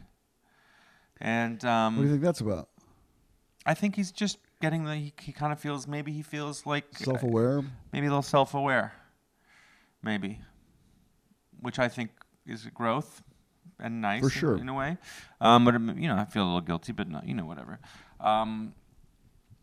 And 1.21 1.55
What 1.55 1.61
do 1.61 1.67
you 1.67 1.73
um, 1.73 2.09
think 2.11 2.23
that's 2.23 2.41
about? 2.41 2.69
I 3.65 3.75
think 3.75 3.97
he's 3.97 4.11
just 4.11 4.39
getting 4.61 4.85
the. 4.85 4.97
He, 4.97 5.13
he 5.21 5.33
kind 5.33 5.53
of 5.53 5.61
feels 5.61 5.87
maybe 5.87 6.13
he 6.13 6.23
feels 6.23 6.67
like 6.67 6.85
uh, 7.01 7.05
Self-aware. 7.05 7.63
maybe 7.93 8.07
a 8.07 8.11
little 8.11 8.23
self-aware, 8.23 8.93
maybe, 10.03 10.41
which 11.61 11.79
I 11.79 11.89
think 11.89 12.11
is 12.47 12.67
growth 12.75 13.23
and 13.79 14.01
nice 14.01 14.21
For 14.21 14.27
in- 14.27 14.33
sure. 14.33 14.57
in, 14.57 14.69
a 14.69 14.75
way. 14.75 14.97
Um, 15.41 15.65
but 15.65 15.77
um, 15.77 15.97
you 15.99 16.09
know, 16.09 16.17
I 16.17 16.25
feel 16.25 16.43
a 16.43 16.47
little 16.47 16.61
guilty, 16.61 16.93
but 16.93 17.09
no, 17.09 17.21
you 17.25 17.35
know, 17.35 17.45
whatever. 17.47 17.79
Um, 18.21 18.75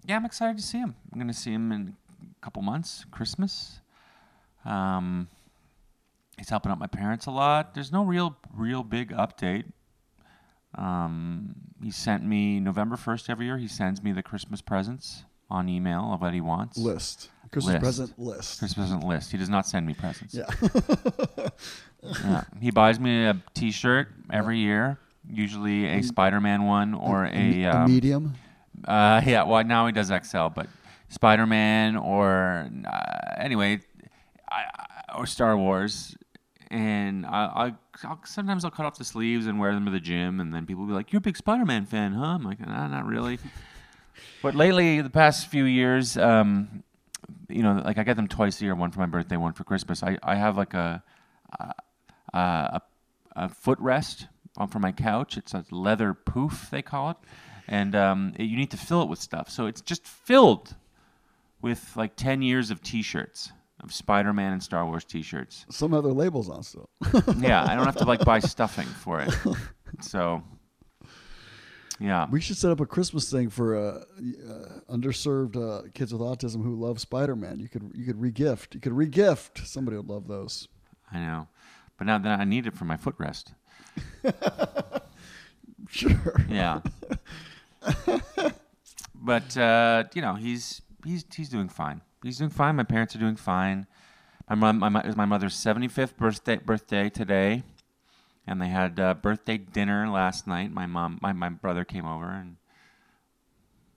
yeah, 0.06 0.16
I'm 0.16 0.26
excited 0.26 0.58
to 0.58 0.64
see 0.64 0.78
him. 0.80 0.96
I'm 1.12 1.20
gonna 1.20 1.34
see 1.34 1.52
him 1.52 1.72
in 1.74 1.96
a 2.22 2.46
couple 2.46 2.62
months, 2.62 3.06
Christmas. 3.12 3.82
Um, 4.64 5.28
he's 6.40 6.50
helping 6.50 6.72
out 6.72 6.80
my 6.80 6.88
parents 6.88 7.28
a 7.28 7.32
lot. 7.32 7.76
There's 7.76 7.92
no 7.92 8.04
real, 8.04 8.36
real 8.56 8.82
big 8.84 9.12
update. 9.12 9.66
Um, 10.76 11.56
he 11.84 11.92
sent 11.92 12.24
me 12.24 12.60
November 12.60 12.96
1st 12.96 13.30
every 13.30 13.46
year. 13.46 13.58
He 13.58 13.68
sends 13.68 14.02
me 14.02 14.12
the 14.12 14.24
Christmas 14.24 14.62
presents 14.62 15.24
on 15.50 15.68
email 15.70 16.12
of 16.14 16.22
what 16.22 16.34
he 16.34 16.42
wants. 16.42 16.78
List. 16.78 17.30
Christmas 17.52 17.74
List. 17.74 17.84
present 17.84 18.20
list. 18.20 18.60
Christmas 18.60 18.74
present 18.88 19.04
list. 19.04 19.32
He 19.32 19.38
does 19.38 19.50
not 19.50 19.66
send 19.68 19.86
me 19.86 19.94
presents. 19.94 20.34
Yeah. 20.34 20.46
Yeah. 22.24 22.44
He 22.62 22.72
buys 22.72 22.98
me 22.98 23.26
a 23.26 23.42
T-shirt 23.54 24.08
every 24.32 24.60
year, 24.60 24.98
usually 25.30 25.86
a 25.86 26.02
Spider-Man 26.02 26.64
one 26.64 26.94
or 26.94 27.26
a, 27.26 27.30
a, 27.30 27.64
a 27.64 27.72
um, 27.76 27.94
medium. 27.94 28.36
uh, 28.88 29.22
yeah. 29.26 29.44
Well, 29.44 29.62
now 29.66 29.86
he 29.86 29.92
does 29.92 30.08
XL, 30.08 30.48
but 30.48 30.68
Spider-Man 31.10 31.98
or 31.98 32.70
uh, 32.88 33.34
anyway, 33.38 33.82
I, 34.50 34.64
I- 34.78 35.18
or 35.18 35.26
Star 35.26 35.58
Wars. 35.58 36.16
And 36.72 37.26
I, 37.26 37.46
I 37.46 37.74
I'll, 38.08 38.22
sometimes 38.26 38.64
I'll 38.64 38.70
cut 38.72 38.86
off 38.86 38.98
the 38.98 39.04
sleeves 39.04 39.48
and 39.48 39.60
wear 39.60 39.74
them 39.74 39.86
to 39.86 39.92
the 39.92 40.00
gym, 40.00 40.40
and 40.40 40.54
then 40.54 40.66
people 40.68 40.84
will 40.84 40.90
be 40.90 40.94
like, 40.94 41.12
"You're 41.12 41.18
a 41.18 41.22
big 41.22 41.36
Spider-Man 41.38 41.86
fan, 41.88 42.14
huh?" 42.14 42.26
I'm 42.26 42.44
like, 42.44 42.60
"Nah, 42.60 42.88
not 42.88 43.06
really." 43.06 43.40
but 44.44 44.54
lately, 44.54 45.02
the 45.02 45.10
past 45.10 45.48
few 45.48 45.64
years, 45.66 46.16
um, 46.18 46.84
you 47.48 47.64
know, 47.64 47.82
like 47.84 47.98
I 47.98 48.04
get 48.04 48.16
them 48.18 48.28
twice 48.28 48.62
a 48.62 48.66
year, 48.66 48.76
one 48.76 48.92
for 48.92 49.00
my 49.00 49.08
birthday, 49.08 49.36
one 49.38 49.54
for 49.54 49.64
Christmas. 49.64 50.04
I, 50.04 50.18
I 50.22 50.36
have 50.36 50.58
like 50.58 50.74
a 50.76 51.02
a, 52.34 52.82
a 53.36 53.50
footrest 53.50 54.28
for 54.70 54.80
my 54.80 54.92
couch. 54.92 55.38
It's 55.38 55.54
a 55.54 55.66
leather 55.72 56.14
poof, 56.14 56.68
they 56.70 56.82
call 56.82 57.12
it, 57.12 57.18
and 57.68 57.96
um, 57.96 58.34
it- 58.38 58.44
you 58.44 58.58
need 58.58 58.72
to 58.72 58.78
fill 58.78 59.02
it 59.02 59.10
with 59.10 59.20
stuff. 59.20 59.50
So 59.50 59.66
it's 59.66 59.82
just 59.82 60.06
filled 60.06 60.76
with 61.62 61.96
like 61.96 62.16
ten 62.16 62.42
years 62.42 62.70
of 62.72 62.82
T-shirts 62.84 63.52
of 63.82 63.94
Spider-Man 63.94 64.54
and 64.54 64.64
Star 64.64 64.86
Wars 64.86 65.04
T-shirts. 65.06 65.66
Some 65.70 65.94
other 65.94 66.12
labels 66.12 66.50
on 66.50 66.64
still. 66.64 66.90
yeah, 67.38 67.64
I 67.64 67.76
don't 67.76 67.86
have 67.86 67.98
to 67.98 68.06
like 68.06 68.24
buy 68.26 68.40
stuffing 68.56 68.88
for 68.88 69.22
it. 69.22 69.34
So, 70.02 70.44
yeah, 72.00 72.28
We 72.30 72.42
should 72.42 72.58
set 72.58 72.72
up 72.72 72.80
a 72.80 72.86
Christmas 72.86 73.32
thing 73.32 73.50
for 73.50 73.76
uh, 73.76 74.04
uh, 74.50 74.80
underserved 74.94 75.56
uh, 75.58 75.90
kids 75.94 76.14
with 76.14 76.22
autism 76.22 76.64
who 76.64 76.76
love 76.76 77.00
Spider-Man. 77.00 77.60
You 77.60 77.70
could 77.70 77.92
you 77.94 78.06
could 78.06 78.20
regift. 78.20 78.74
You 78.74 78.80
could 78.80 78.94
regift. 78.94 79.66
Somebody 79.66 79.98
would 79.98 80.08
love 80.08 80.28
those. 80.28 80.68
I 81.12 81.20
know. 81.20 81.48
But 81.98 82.08
now 82.08 82.18
that 82.18 82.40
I 82.40 82.44
need 82.46 82.68
it 82.68 82.76
for 82.78 82.86
my 82.86 82.98
footrest. 82.98 83.54
Sure. 85.90 86.46
Yeah. 86.48 86.82
but 89.16 89.58
uh, 89.58 90.04
you 90.14 90.22
know, 90.22 90.36
he's 90.36 90.82
he's 91.04 91.26
he's 91.34 91.50
doing 91.50 91.68
fine. 91.68 92.02
He's 92.24 92.38
doing 92.38 92.50
fine. 92.50 92.76
My 92.76 92.84
parents 92.84 93.16
are 93.16 93.20
doing 93.20 93.36
fine. 93.36 93.88
My 94.50 94.56
mom, 94.56 94.80
my, 94.80 94.90
mo- 94.90 95.00
it 95.00 95.06
was 95.08 95.16
my 95.16 95.26
mother's 95.26 95.56
75th 95.56 96.18
birthday 96.18 96.58
birthday 96.58 97.10
today, 97.10 97.64
and 98.48 98.62
they 98.62 98.68
had 98.68 99.00
uh, 99.00 99.14
birthday 99.14 99.58
dinner 99.58 100.10
last 100.10 100.48
night. 100.48 100.72
My 100.72 100.86
mom, 100.86 101.20
my, 101.22 101.34
my 101.34 101.50
brother 101.50 101.86
came 101.86 102.06
over, 102.06 102.26
and 102.30 102.58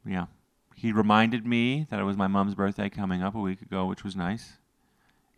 yeah. 0.06 0.26
He 0.74 0.92
reminded 0.92 1.46
me 1.46 1.86
that 1.90 2.00
it 2.00 2.04
was 2.04 2.16
my 2.16 2.26
mom's 2.26 2.54
birthday 2.54 2.88
coming 2.88 3.22
up 3.22 3.34
a 3.34 3.40
week 3.40 3.62
ago, 3.62 3.86
which 3.86 4.02
was 4.04 4.16
nice, 4.16 4.54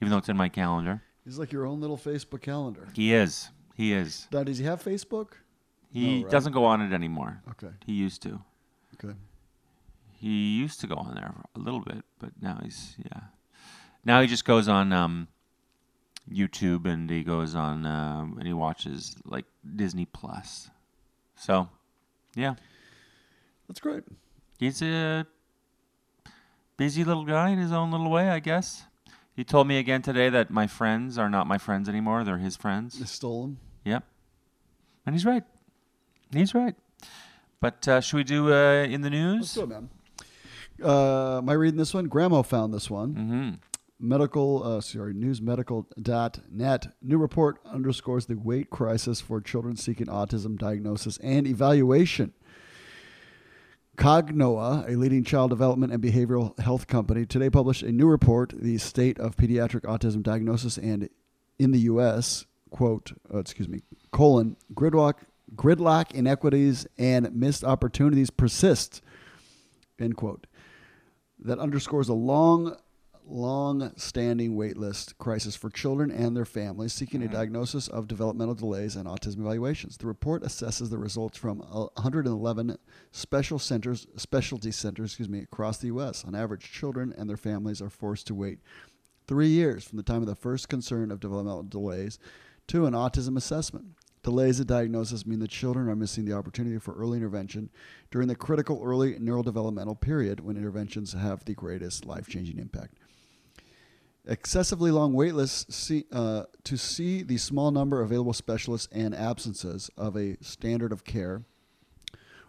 even 0.01 0.11
though 0.11 0.19
it's 0.19 0.29
in 0.29 0.37
my 0.37 0.49
calendar. 0.49 1.03
He's 1.25 1.39
like 1.39 1.53
your 1.53 1.67
own 1.67 1.81
little 1.81 1.97
Facebook 1.99 2.41
calendar. 2.43 2.89
He 2.95 3.13
is. 3.15 3.51
He 3.75 3.93
is. 3.93 4.27
Now, 4.33 4.43
does 4.45 4.59
he 4.59 4.65
have 4.65 4.83
Facebook? 4.83 5.33
He 5.93 6.19
No, 6.19 6.23
right? 6.25 6.31
doesn't 6.31 6.53
go 6.53 6.65
on 6.65 6.81
it 6.81 6.93
anymore. 6.95 7.43
Okay. 7.51 7.73
He 7.87 7.93
used 7.93 8.23
to. 8.23 8.41
Okay. 8.95 9.15
He 10.25 10.57
used 10.57 10.81
to 10.81 10.87
go 10.87 10.95
on 10.95 11.15
there 11.15 11.35
a 11.55 11.59
little 11.59 11.81
bit, 11.81 12.03
but 12.19 12.31
now 12.41 12.59
he's 12.63 12.97
yeah. 12.97 13.25
Now 14.07 14.23
he 14.23 14.27
just 14.27 14.47
goes 14.47 14.69
on 14.69 14.91
um, 14.91 15.29
YouTube 16.33 16.87
and 16.87 17.11
he 17.11 17.23
goes 17.23 17.55
on 17.55 17.85
um, 17.85 18.37
and 18.39 18.47
he 18.47 18.55
watches 18.55 19.17
like 19.27 19.45
Disney 19.77 20.07
Plus. 20.07 20.71
So, 21.37 21.69
yeah, 22.35 22.55
That's 23.69 23.81
great. 23.81 24.05
he's 24.59 24.81
a 24.81 25.27
busy 26.79 27.05
little 27.05 27.27
guy 27.27 27.51
in 27.51 27.59
his 27.59 27.71
own 27.73 27.91
little 27.91 28.11
way, 28.11 28.31
I 28.31 28.39
guess. 28.39 28.85
He 29.37 29.45
told 29.45 29.67
me 29.69 29.77
again 29.79 30.01
today 30.01 30.31
that 30.31 30.49
my 30.51 30.67
friends 30.67 31.19
are 31.19 31.29
not 31.29 31.47
my 31.47 31.59
friends 31.59 31.87
anymore; 31.87 32.25
they're 32.25 32.39
his 32.39 32.57
friends. 32.57 32.99
They 32.99 33.05
stole 33.05 33.43
them. 33.43 33.59
Yep, 33.85 34.05
and 35.05 35.15
he's 35.15 35.27
right. 35.27 35.45
He's 36.33 36.55
right. 36.55 36.77
But 37.61 37.87
uh, 37.87 38.01
should 38.01 38.17
we 38.17 38.25
do 38.25 38.55
uh, 38.55 38.85
in 38.89 39.03
the 39.03 39.11
news? 39.11 39.41
Let's 39.41 39.55
do 39.55 39.63
it, 39.65 39.69
man. 39.69 39.91
Uh, 40.83 41.39
am 41.39 41.49
I 41.49 41.53
reading 41.55 41.79
this 41.79 41.95
one? 41.95 42.07
Grandma 42.07 42.43
found 42.43 42.73
this 42.75 42.91
one. 42.91 43.15
Mm-hmm. 43.15 43.51
Medical, 44.01 44.63
uh, 44.65 44.81
sorry, 44.81 45.15
newsmedical.net. 45.15 46.87
New 47.01 47.19
report 47.19 47.59
underscores 47.65 48.27
the 48.27 48.37
weight 48.37 48.71
crisis 48.71 49.21
for 49.21 49.41
children 49.41 49.77
seeking 49.77 50.07
autism 50.07 50.59
diagnosis 50.59 51.17
and 51.19 51.47
evaluation. 51.47 52.33
Cognoa, 53.97 54.89
a 54.89 54.97
leading 54.97 55.23
child 55.23 55.51
development 55.51 55.93
and 55.93 56.03
behavioral 56.03 56.59
health 56.59 56.89
company, 56.89 57.25
today 57.25 57.49
published 57.49 57.85
a 57.85 57.93
new 57.93 58.09
report, 58.09 58.53
The 58.57 58.77
State 58.79 59.21
of 59.21 59.37
Pediatric 59.37 59.83
Autism 59.83 60.23
Diagnosis 60.23 60.77
and 60.77 61.09
in 61.61 61.71
the 61.71 61.79
U.S., 61.81 62.47
quote, 62.71 63.13
uh, 63.33 63.39
excuse 63.39 63.69
me, 63.69 63.83
colon, 64.11 64.57
gridlock, 64.75 65.19
gridlock 65.55 66.13
inequities 66.13 66.89
and 66.99 67.33
missed 67.35 67.63
opportunities 67.63 68.31
persist, 68.31 69.01
end 70.01 70.17
quote. 70.17 70.49
That 71.39 71.59
underscores 71.59 72.09
a 72.09 72.15
long, 72.15 72.77
long 73.27 73.93
standing 73.97 74.57
waitlist 74.57 75.19
crisis 75.19 75.57
for 75.57 75.71
children 75.71 76.11
and 76.11 76.37
their 76.37 76.45
families 76.45 76.93
seeking 76.93 77.23
a 77.23 77.25
mm-hmm. 77.25 77.35
diagnosis 77.35 77.89
of 77.89 78.07
developmental 78.07 78.55
delays 78.55 78.97
and 78.97 79.07
autism 79.09 79.41
evaluations. 79.41 79.97
The 79.97 80.07
report 80.07 80.43
assesses 80.43 80.91
the 80.91 80.99
results 80.99 81.37
from 81.37 81.59
111 81.61 82.79
special 83.11 83.59
centers, 83.59 84.07
specialty 84.17 84.71
centers, 84.71 85.11
excuse 85.11 85.29
me, 85.29 85.41
across 85.41 85.79
the 85.79 85.89
U.S. 85.89 86.25
On 86.25 86.35
average, 86.35 86.71
children 86.71 87.15
and 87.17 87.29
their 87.29 87.37
families 87.37 87.83
are 87.83 87.91
forced 87.91 88.27
to 88.29 88.35
wait 88.35 88.61
three 89.27 89.49
years 89.49 89.85
from 89.85 89.97
the 89.97 90.03
time 90.03 90.23
of 90.23 90.27
the 90.27 90.35
first 90.35 90.69
concern 90.69 91.11
of 91.11 91.21
developmental 91.21 91.63
delays 91.63 92.19
to 92.69 92.87
an 92.87 92.95
autism 92.95 93.37
assessment. 93.37 93.87
Delays 94.25 94.59
in 94.59 94.67
diagnosis 94.67 95.27
mean 95.27 95.39
that 95.41 95.51
children 95.51 95.89
are 95.89 95.95
missing 95.95 96.25
the 96.25 96.33
opportunity 96.33 96.79
for 96.79 96.95
early 96.95 97.19
intervention 97.19 97.69
during 98.11 98.27
the 98.27 98.35
critical 98.35 98.81
early 98.83 99.15
neurodevelopmental 99.15 100.01
period 100.01 100.41
when 100.41 100.57
interventions 100.57 101.13
have 101.13 101.45
the 101.45 101.55
greatest 101.55 102.07
life 102.07 102.27
changing 102.27 102.59
impact. 102.59 102.95
Excessively 104.27 104.91
long 104.91 105.13
wait 105.13 105.35
lists 105.35 105.77
see, 105.77 106.07
uh, 106.11 106.45
to 106.65 106.79
see 106.79 107.23
the 107.23 107.37
small 107.37 107.71
number 107.71 108.01
of 108.01 108.11
available 108.11 108.33
specialists 108.33 108.89
and 108.91 109.15
absences 109.15 109.91
of 109.99 110.17
a 110.17 110.39
standard 110.41 110.91
of 110.91 111.05
care 111.05 111.43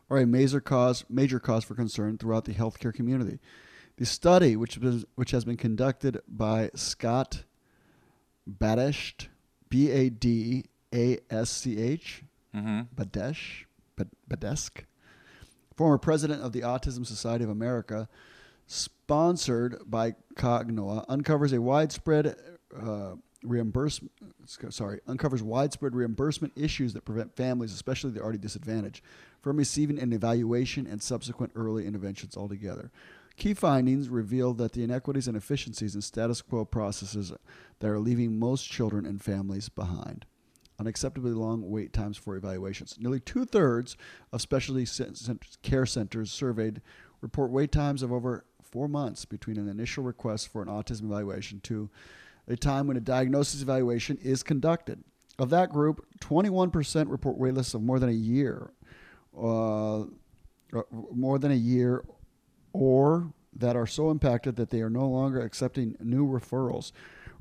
are 0.10 0.20
a 0.20 0.26
major 0.26 0.62
cause, 0.62 1.04
major 1.10 1.42
cause 1.42 1.66
for 1.66 1.76
concern 1.76 2.18
throughout 2.18 2.46
the 2.46 2.54
healthcare 2.54 2.94
community. 2.94 3.40
The 3.98 4.06
study, 4.06 4.56
which, 4.56 4.78
was, 4.78 5.04
which 5.16 5.32
has 5.32 5.44
been 5.44 5.58
conducted 5.58 6.22
by 6.26 6.72
Scott 6.74 7.44
Badesch, 8.50 9.28
B 9.68 9.92
A 9.92 10.10
D 10.10 10.64
A 10.96 11.20
S 11.30 11.50
C 11.50 11.78
H, 11.78 12.24
Mm-hmm. 12.56 12.82
Badesh, 12.96 13.66
Badesk, 14.30 14.86
former 15.76 15.98
president 15.98 16.42
of 16.42 16.54
the 16.54 16.62
Autism 16.62 17.06
Society 17.06 17.44
of 17.44 17.50
America, 17.50 18.08
sponsored 18.66 19.80
by 19.86 20.16
Cognoa, 20.36 21.04
uncovers 21.10 21.52
a 21.52 21.60
widespread 21.60 22.38
uh, 22.82 23.16
reimbursement. 23.44 24.14
Sorry, 24.70 25.02
uncovers 25.06 25.44
widespread 25.44 25.96
reimbursement 25.96 26.54
issues 26.56 26.94
that 26.94 27.04
prevent 27.04 27.36
families, 27.36 27.74
especially 27.74 28.12
the 28.12 28.22
already 28.22 28.38
disadvantaged, 28.38 29.04
from 29.42 29.58
receiving 29.58 30.00
an 30.00 30.14
evaluation 30.14 30.88
and 30.88 31.04
subsequent 31.04 31.52
early 31.56 31.86
interventions 31.86 32.38
altogether. 32.38 32.90
Key 33.36 33.54
findings 33.54 34.08
reveal 34.08 34.54
that 34.54 34.72
the 34.72 34.84
inequities 34.86 35.28
and 35.28 35.36
efficiencies 35.36 35.94
in 35.94 36.02
status 36.02 36.42
quo 36.42 36.64
processes 36.64 37.34
that 37.80 37.90
are 37.90 38.00
leaving 38.00 38.40
most 38.40 38.72
children 38.72 39.06
and 39.06 39.22
families 39.22 39.68
behind 39.68 40.26
unacceptably 40.80 41.36
long 41.36 41.70
wait 41.70 41.94
times 41.94 42.18
for 42.18 42.36
evaluations. 42.36 42.98
Nearly 43.00 43.20
two 43.20 43.46
thirds 43.46 43.96
of 44.32 44.42
specialty 44.42 44.86
care 45.62 45.86
centers 45.86 46.32
surveyed 46.32 46.82
report 47.22 47.52
wait 47.52 47.72
times 47.72 48.02
of 48.02 48.12
over 48.12 48.46
four 48.62 48.88
months 48.88 49.26
between 49.26 49.58
an 49.58 49.70
initial 49.70 50.04
request 50.04 50.50
for 50.50 50.62
an 50.62 50.68
autism 50.68 51.04
evaluation 51.04 51.62
to 51.62 51.90
a 52.48 52.56
time 52.56 52.88
when 52.88 52.98
a 52.98 53.02
diagnosis 53.02 53.62
evaluation 53.62 54.18
is 54.18 54.44
conducted. 54.44 55.04
Of 55.38 55.50
that 55.50 55.72
group, 55.72 56.06
21% 56.22 57.10
report 57.10 57.38
wait 57.38 57.54
lists 57.54 57.74
of 57.74 57.82
more 57.82 58.00
than 58.00 58.10
a 58.10 58.14
year, 58.14 58.72
uh, 59.38 60.02
uh, 60.02 60.06
more 60.92 61.40
than 61.40 61.52
a 61.52 61.56
year, 61.56 62.06
or 62.74 63.34
that 63.54 63.76
are 63.76 63.88
so 63.88 64.12
impacted 64.12 64.56
that 64.58 64.70
they 64.70 64.82
are 64.82 64.90
no 64.90 65.08
longer 65.08 65.42
accepting 65.42 65.96
new 66.00 66.28
referrals. 66.28 66.92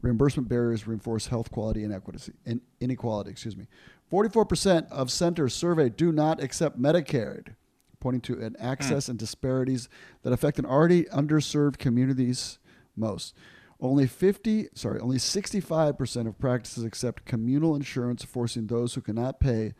Reimbursement 0.04 0.50
barriers 0.50 0.86
reinforce 0.86 1.28
health 1.28 1.50
quality 1.50 1.82
inequity. 1.82 2.30
In, 2.44 2.60
inequality, 2.78 3.30
excuse 3.30 3.56
me. 3.56 3.66
44% 4.12 4.86
of 4.90 5.10
centers 5.10 5.54
surveyed 5.54 5.96
do 5.96 6.12
not 6.12 6.42
accept 6.42 6.78
Medicaid, 6.78 7.54
pointing 8.00 8.20
to 8.20 8.38
an 8.38 8.54
access 8.58 9.06
hmm. 9.06 9.12
and 9.12 9.18
disparities 9.18 9.88
that 10.22 10.34
affect 10.34 10.58
an 10.58 10.66
already 10.66 11.04
underserved 11.04 11.78
communities 11.78 12.58
most. 12.94 13.34
Only 13.80 14.06
50, 14.06 14.68
sorry, 14.74 15.00
only 15.00 15.16
65% 15.16 16.28
of 16.28 16.38
practices 16.38 16.84
accept 16.84 17.24
communal 17.24 17.74
insurance, 17.74 18.24
forcing 18.24 18.66
those 18.66 18.94
who 18.94 19.00
cannot 19.00 19.40
pay 19.40 19.72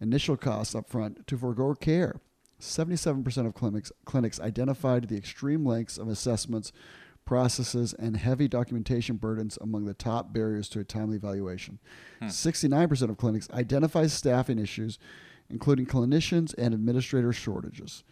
initial 0.00 0.38
costs 0.38 0.74
up 0.74 0.88
front 0.88 1.26
to 1.26 1.36
forego 1.36 1.74
care. 1.74 2.20
77% 2.58 3.46
of 3.46 3.54
clinics, 3.54 3.92
clinics 4.06 4.40
identified 4.40 5.08
the 5.08 5.16
extreme 5.16 5.66
lengths 5.66 5.98
of 5.98 6.08
assessments, 6.08 6.72
processes, 7.28 7.92
and 7.98 8.16
heavy 8.16 8.48
documentation 8.48 9.16
burdens 9.16 9.58
among 9.60 9.84
the 9.84 9.92
top 9.92 10.32
barriers 10.32 10.66
to 10.66 10.80
a 10.80 10.84
timely 10.84 11.18
evaluation. 11.18 11.78
Hmm. 12.20 12.28
69% 12.28 13.10
of 13.10 13.18
clinics 13.18 13.50
identify 13.50 14.06
staffing 14.06 14.58
issues, 14.58 14.98
including 15.50 15.84
clinicians 15.84 16.54
and 16.56 16.72
administrator 16.72 17.34
shortages. 17.34 18.02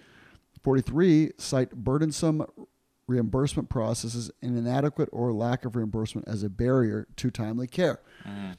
43 0.63 1.33
cite 1.39 1.71
burdensome 1.71 2.45
reimbursement 3.09 3.71
processes 3.71 4.31
and 4.43 4.59
inadequate 4.59 5.09
or 5.13 5.33
lack 5.33 5.65
of 5.65 5.77
reimbursement 5.77 6.29
as 6.29 6.43
a 6.43 6.51
barrier 6.51 7.07
to 7.17 7.31
timely 7.31 7.67
care. 7.67 8.01
Hmm. 8.23 8.51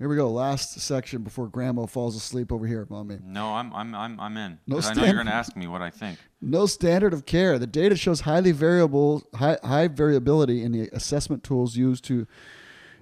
Here 0.00 0.08
we 0.08 0.16
go. 0.16 0.30
Last 0.30 0.80
section 0.80 1.22
before 1.22 1.46
Grandma 1.48 1.84
falls 1.84 2.16
asleep 2.16 2.50
over 2.52 2.66
here, 2.66 2.86
mommy. 2.88 3.18
No, 3.22 3.52
I'm 3.52 3.70
I'm 3.74 3.94
I'm 3.94 4.18
I'm 4.18 4.34
in. 4.38 4.58
No 4.66 4.76
'Cause 4.76 4.86
I 4.86 4.94
know 4.94 5.04
you're 5.04 5.12
going 5.12 5.26
to 5.26 5.34
ask 5.34 5.54
me 5.54 5.66
what 5.66 5.82
I 5.82 5.90
think. 5.90 6.18
No 6.40 6.64
standard 6.64 7.12
of 7.12 7.26
care. 7.26 7.58
The 7.58 7.66
data 7.66 7.94
shows 7.96 8.22
highly 8.22 8.52
variable, 8.52 9.22
high, 9.34 9.58
high 9.62 9.88
variability 9.88 10.62
in 10.64 10.72
the 10.72 10.88
assessment 10.94 11.44
tools 11.44 11.76
used 11.76 12.02
to 12.04 12.26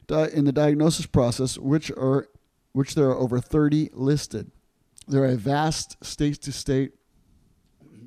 di- 0.08 0.28
in 0.30 0.44
the 0.44 0.50
diagnosis 0.50 1.06
process, 1.06 1.56
which 1.56 1.92
are 1.92 2.26
which 2.72 2.96
there 2.96 3.06
are 3.08 3.16
over 3.16 3.38
30 3.38 3.90
listed. 3.92 4.50
There 5.06 5.22
are 5.22 5.26
a 5.28 5.36
vast 5.36 6.04
state 6.04 6.42
to 6.42 6.52
state, 6.52 6.94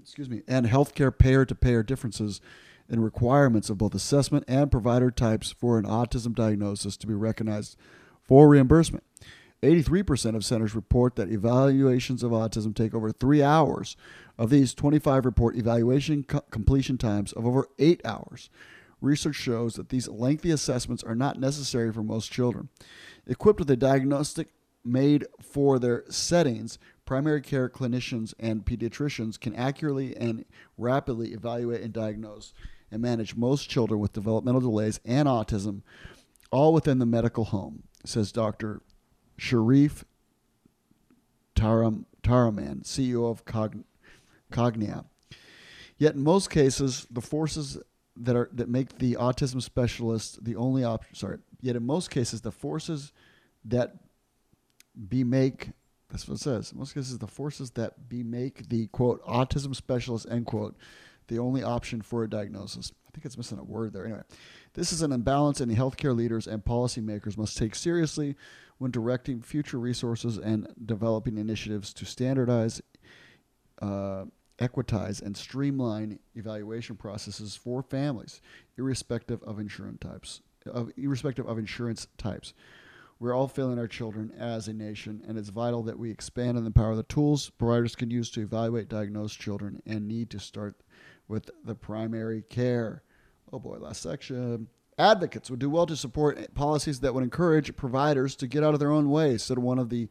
excuse 0.02 0.30
me, 0.30 0.42
and 0.50 0.66
healthcare 0.66 1.18
payer 1.18 1.46
to 1.46 1.56
payer 1.56 1.82
differences 1.82 2.42
in 2.90 3.00
requirements 3.00 3.70
of 3.70 3.78
both 3.78 3.96
assessment 3.96 4.44
and 4.50 4.70
provider 4.70 5.10
types 5.12 5.50
for 5.50 5.80
an 5.80 5.86
autism 5.86 6.36
diagnosis 6.36 6.98
to 6.98 7.08
be 7.08 7.14
recognized 7.14 7.78
for 8.24 8.48
reimbursement. 8.50 9.04
83% 9.64 10.36
of 10.36 10.44
centers 10.44 10.74
report 10.74 11.16
that 11.16 11.32
evaluations 11.32 12.24
of 12.24 12.32
autism 12.32 12.76
take 12.76 12.96
over 12.96 13.12
three 13.12 13.44
hours. 13.44 13.96
Of 14.38 14.50
these, 14.50 14.74
25 14.74 15.26
report 15.26 15.56
evaluation 15.56 16.24
co- 16.24 16.42
completion 16.50 16.98
times 16.98 17.32
of 17.32 17.46
over 17.46 17.68
eight 17.78 18.02
hours. 18.04 18.50
Research 19.02 19.36
shows 19.36 19.76
that 19.76 19.90
these 19.90 20.08
lengthy 20.08 20.52
assessments 20.52 21.04
are 21.04 21.16
not 21.16 21.40
necessary 21.40 21.92
for 21.92 22.04
most 22.04 22.32
children. 22.32 22.70
Equipped 23.28 23.60
with 23.60 23.70
a 23.70 23.76
diagnostic 23.76 24.50
made 24.84 25.26
for 25.40 25.78
their 25.78 26.04
settings, 26.10 26.80
primary 27.06 27.42
care 27.42 27.70
clinicians 27.70 28.34
and 28.40 28.66
pediatricians 28.66 29.40
can 29.40 29.56
accurately 29.56 30.16
and 30.18 30.46
rapidly 30.78 31.34
evaluate 31.34 31.82
and 31.82 31.94
diagnose 31.94 32.54
and 32.92 33.02
manage 33.02 33.36
most 33.36 33.70
children 33.70 34.00
with 34.00 34.14
developmental 34.14 34.62
delays 34.62 35.00
and 35.06 35.28
autism, 35.28 35.82
all 36.52 36.74
within 36.74 37.00
the 37.00 37.06
medical 37.06 37.46
home, 37.46 37.84
says 38.06 38.32
Dr. 38.32 38.82
Sharief 39.38 40.04
Taram, 41.56 42.06
Taraman, 42.24 42.84
CEO 42.84 43.30
of 43.30 43.46
Cog, 43.46 43.84
Cognoa. 44.52 45.06
Yet 45.98 46.16
in 46.16 46.24
most 46.24 46.50
cases, 46.50 47.06
the 47.12 47.22
forces 47.22 47.78
that 48.18 48.36
are 48.36 48.50
that 48.54 48.70
make 48.70 48.98
the 48.98 49.16
autism 49.16 49.62
specialist 49.62 50.44
the 50.44 50.56
only 50.56 50.84
option. 50.84 51.16
Sorry. 51.16 51.38
Yet 51.62 51.76
in 51.76 51.86
most 51.86 52.10
cases, 52.10 52.42
the 52.42 52.52
forces 52.52 53.12
that 53.66 53.94
be 55.08 55.24
make 55.24 55.70
that's 56.10 56.28
what 56.28 56.36
it 56.36 56.42
says. 56.42 56.72
In 56.72 56.80
most 56.80 56.94
cases, 56.94 57.18
the 57.20 57.28
forces 57.28 57.72
that 57.72 58.10
be 58.10 58.24
make 58.24 58.68
the 58.70 58.88
quote 58.88 59.24
autism 59.26 59.76
specialist 59.76 60.28
end 60.30 60.46
quote 60.46 60.76
the 61.28 61.40
only 61.40 61.64
option 61.64 62.02
for 62.02 62.24
a 62.24 62.30
diagnosis. 62.30 62.92
I 63.12 63.14
think 63.14 63.26
it's 63.26 63.38
missing 63.38 63.60
a 63.60 63.64
word 63.64 63.92
there. 63.92 64.06
Anyway, 64.06 64.22
this 64.74 64.94
is 64.94 65.02
an 65.02 65.12
imbalance 65.12 65.60
any 65.60 65.76
healthcare 65.76 66.16
leaders 66.16 66.48
and 66.48 66.64
policymakers 66.64 67.38
must 67.38 67.58
take 67.58 67.76
seriously 67.76 68.38
when 68.78 68.90
directing 68.90 69.42
future 69.42 69.80
resources 69.80 70.38
and 70.38 70.74
developing 70.86 71.38
initiatives 71.38 71.94
to 71.94 72.06
standardize, 72.06 72.82
uh, 73.82 74.24
equitize, 74.60 75.22
and 75.22 75.36
streamline 75.36 76.20
evaluation 76.36 76.96
processes 76.96 77.54
for 77.54 77.84
families, 77.84 78.42
irrespective 78.78 79.44
of 79.44 79.60
insurance 79.60 80.00
types. 80.00 80.42
Of, 80.66 80.92
irrespective 80.96 81.48
of 81.48 81.58
insurance 81.58 82.08
types. 82.18 82.54
We're 83.20 83.36
all 83.36 83.48
failing 83.48 83.78
our 83.78 83.88
children 83.88 84.32
as 84.40 84.68
a 84.68 84.74
nation, 84.74 85.24
and 85.28 85.38
it's 85.38 85.50
vital 85.50 85.84
that 85.84 86.00
we 86.00 86.12
expand 86.12 86.58
and 86.58 86.66
empower 86.66 86.96
the 86.96 87.04
tools 87.04 87.50
providers 87.50 87.96
can 87.96 88.10
use 88.10 88.32
to 88.32 88.42
evaluate 88.42 88.88
diagnosed 88.88 89.40
children 89.40 89.82
and 89.86 90.08
need 90.08 90.30
to 90.30 90.40
start 90.40 90.82
with 91.32 91.50
the 91.64 91.74
primary 91.74 92.44
care. 92.50 93.02
Oh 93.52 93.58
boy, 93.58 93.78
last 93.78 94.04
section. 94.04 94.68
Advocates 95.00 95.50
would 95.50 95.60
do 95.60 95.70
well 95.70 95.88
to 95.88 95.96
support 95.96 96.54
policies 96.54 97.00
that 97.00 97.14
would 97.14 97.24
encourage 97.24 97.76
providers 97.76 98.36
to 98.36 98.48
get 98.48 98.64
out 98.64 98.74
of 98.74 98.80
their 98.80 98.92
own 98.92 99.10
way, 99.10 99.38
said 99.38 99.58
one 99.58 99.80
of 99.80 99.90
the 99.90 100.10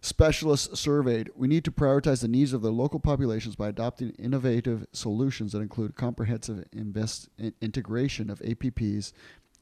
specialists 0.00 0.80
surveyed. 0.80 1.30
We 1.36 1.46
need 1.46 1.64
to 1.64 1.70
prioritize 1.70 2.22
the 2.22 2.28
needs 2.28 2.52
of 2.52 2.62
the 2.62 2.72
local 2.72 2.98
populations 2.98 3.54
by 3.54 3.68
adopting 3.68 4.10
innovative 4.18 4.86
solutions 4.92 5.52
that 5.52 5.60
include 5.60 5.94
comprehensive 5.94 6.64
invest, 6.72 7.28
integration 7.60 8.30
of 8.30 8.40
APPs 8.40 9.12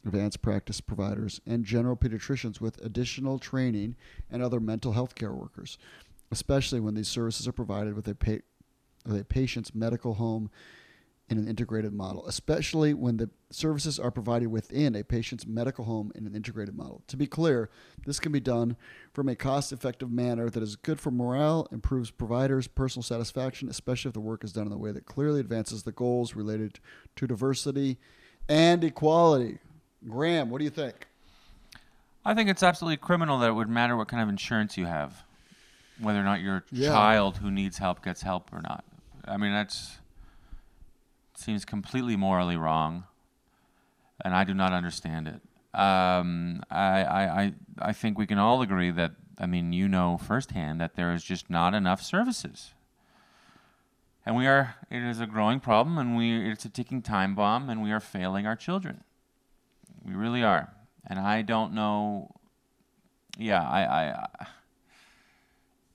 advanced 0.06 0.40
practice 0.40 0.80
providers, 0.80 1.42
and 1.46 1.64
general 1.64 1.96
pediatricians 1.96 2.60
with 2.60 2.82
additional 2.82 3.38
training 3.38 3.96
and 4.30 4.42
other 4.42 4.60
mental 4.60 4.92
health 4.92 5.14
care 5.14 5.32
workers, 5.32 5.76
especially 6.30 6.80
when 6.80 6.94
these 6.94 7.08
services 7.08 7.46
are 7.46 7.52
provided 7.52 7.94
with 7.94 8.08
a, 8.08 8.40
a 9.08 9.24
patient's 9.24 9.74
medical 9.74 10.14
home 10.14 10.50
in 11.28 11.38
an 11.38 11.46
integrated 11.46 11.92
model, 11.92 12.26
especially 12.26 12.92
when 12.92 13.16
the 13.16 13.30
services 13.50 14.00
are 14.00 14.10
provided 14.10 14.48
within 14.48 14.96
a 14.96 15.04
patient's 15.04 15.46
medical 15.46 15.84
home 15.84 16.10
in 16.16 16.26
an 16.26 16.34
integrated 16.34 16.74
model. 16.74 17.02
To 17.06 17.16
be 17.16 17.28
clear, 17.28 17.70
this 18.04 18.18
can 18.18 18.32
be 18.32 18.40
done 18.40 18.76
from 19.12 19.28
a 19.28 19.36
cost 19.36 19.72
effective 19.72 20.10
manner 20.10 20.50
that 20.50 20.60
is 20.60 20.74
good 20.74 20.98
for 21.00 21.12
morale, 21.12 21.68
improves 21.70 22.10
providers' 22.10 22.66
personal 22.66 23.04
satisfaction, 23.04 23.68
especially 23.68 24.08
if 24.08 24.14
the 24.14 24.20
work 24.20 24.42
is 24.42 24.52
done 24.52 24.66
in 24.66 24.72
a 24.72 24.76
way 24.76 24.90
that 24.90 25.06
clearly 25.06 25.38
advances 25.38 25.84
the 25.84 25.92
goals 25.92 26.34
related 26.34 26.80
to 27.14 27.28
diversity 27.28 27.96
and 28.48 28.82
equality. 28.82 29.58
Graham, 30.08 30.50
what 30.50 30.58
do 30.58 30.64
you 30.64 30.70
think? 30.70 31.06
I 32.24 32.34
think 32.34 32.50
it's 32.50 32.64
absolutely 32.64 32.96
criminal 32.96 33.38
that 33.38 33.50
it 33.50 33.54
would 33.54 33.68
matter 33.68 33.96
what 33.96 34.08
kind 34.08 34.20
of 34.22 34.28
insurance 34.28 34.76
you 34.76 34.86
have, 34.86 35.22
whether 36.00 36.18
or 36.20 36.24
not 36.24 36.40
your 36.40 36.64
Yeah. 36.72 36.88
child 36.90 37.36
who 37.36 37.52
needs 37.52 37.78
help 37.78 38.02
gets 38.04 38.22
help 38.22 38.52
or 38.52 38.60
not. 38.62 38.84
I 39.26 39.36
mean, 39.36 39.52
that 39.52 39.76
seems 41.36 41.64
completely 41.64 42.16
morally 42.16 42.56
wrong, 42.56 43.04
and 44.24 44.34
I 44.34 44.44
do 44.44 44.54
not 44.54 44.72
understand 44.72 45.28
it. 45.28 45.40
Um, 45.78 46.62
I, 46.70 47.04
I, 47.04 47.52
I, 47.78 47.92
think 47.92 48.18
we 48.18 48.26
can 48.26 48.38
all 48.38 48.60
agree 48.60 48.90
that, 48.90 49.12
I 49.38 49.46
mean, 49.46 49.72
you 49.72 49.86
know 49.86 50.18
firsthand 50.18 50.80
that 50.80 50.96
there 50.96 51.12
is 51.12 51.22
just 51.22 51.48
not 51.48 51.74
enough 51.74 52.02
services. 52.02 52.74
And 54.26 54.34
we 54.34 54.48
are, 54.48 54.74
it 54.90 55.02
is 55.02 55.20
a 55.20 55.26
growing 55.26 55.60
problem, 55.60 55.96
and 55.96 56.16
we, 56.16 56.50
it's 56.50 56.64
a 56.64 56.68
ticking 56.68 57.02
time 57.02 57.36
bomb, 57.36 57.70
and 57.70 57.82
we 57.82 57.92
are 57.92 58.00
failing 58.00 58.46
our 58.46 58.56
children. 58.56 59.04
We 60.04 60.12
really 60.12 60.42
are. 60.42 60.72
And 61.06 61.20
I 61.20 61.42
don't 61.42 61.72
know. 61.72 62.34
Yeah, 63.38 63.62
I, 63.62 63.82
I, 63.84 64.26
I 64.40 64.46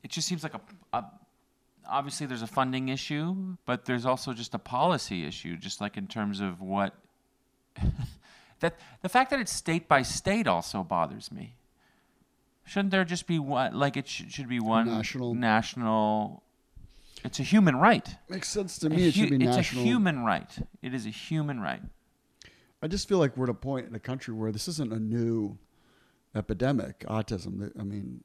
it 0.03 0.11
just 0.11 0.27
seems 0.27 0.43
like 0.43 0.53
a, 0.53 0.61
a, 0.93 1.03
obviously 1.89 2.27
there's 2.27 2.41
a 2.41 2.47
funding 2.47 2.89
issue, 2.89 3.57
but 3.65 3.85
there's 3.85 4.05
also 4.05 4.33
just 4.33 4.53
a 4.53 4.59
policy 4.59 5.25
issue, 5.25 5.57
just 5.57 5.81
like 5.81 5.97
in 5.97 6.07
terms 6.07 6.39
of 6.39 6.61
what 6.61 6.93
that 8.59 8.77
the 9.01 9.09
fact 9.09 9.29
that 9.31 9.39
it's 9.39 9.51
state 9.51 9.87
by 9.87 10.01
state 10.01 10.47
also 10.47 10.83
bothers 10.83 11.31
me. 11.31 11.55
Shouldn't 12.65 12.91
there 12.91 13.05
just 13.05 13.27
be 13.27 13.37
one 13.39 13.73
like 13.77 13.95
it 13.97 14.07
sh- 14.07 14.23
should 14.29 14.49
be 14.49 14.59
one 14.59 14.87
National. 14.87 15.33
national 15.35 16.41
it's 17.23 17.39
a 17.39 17.43
human 17.43 17.75
right. 17.75 18.07
Makes 18.29 18.49
sense 18.49 18.77
to 18.79 18.87
A 18.87 18.89
me. 18.89 19.07
It 19.07 19.13
should 19.15 19.29
be 19.31 19.35
it's 19.37 19.55
national. 19.55 19.81
a 19.83 19.85
human 19.85 20.23
right. 20.23 20.49
It 20.83 20.93
is 20.93 21.05
a 21.07 21.09
human 21.09 21.59
right. 21.59 21.81
I 22.83 22.87
just 22.87 23.07
feel 23.07 23.17
like 23.17 23.35
we're 23.35 23.45
at 23.45 23.49
a 23.49 23.53
point 23.55 23.87
in 23.87 23.93
the 23.93 23.99
country 23.99 24.31
where 24.33 24.51
this 24.51 24.67
isn't 24.67 24.93
a 24.93 24.99
new 24.99 25.57
epidemic, 26.35 26.99
autism. 27.07 27.71
I 27.79 27.83
mean, 27.83 28.23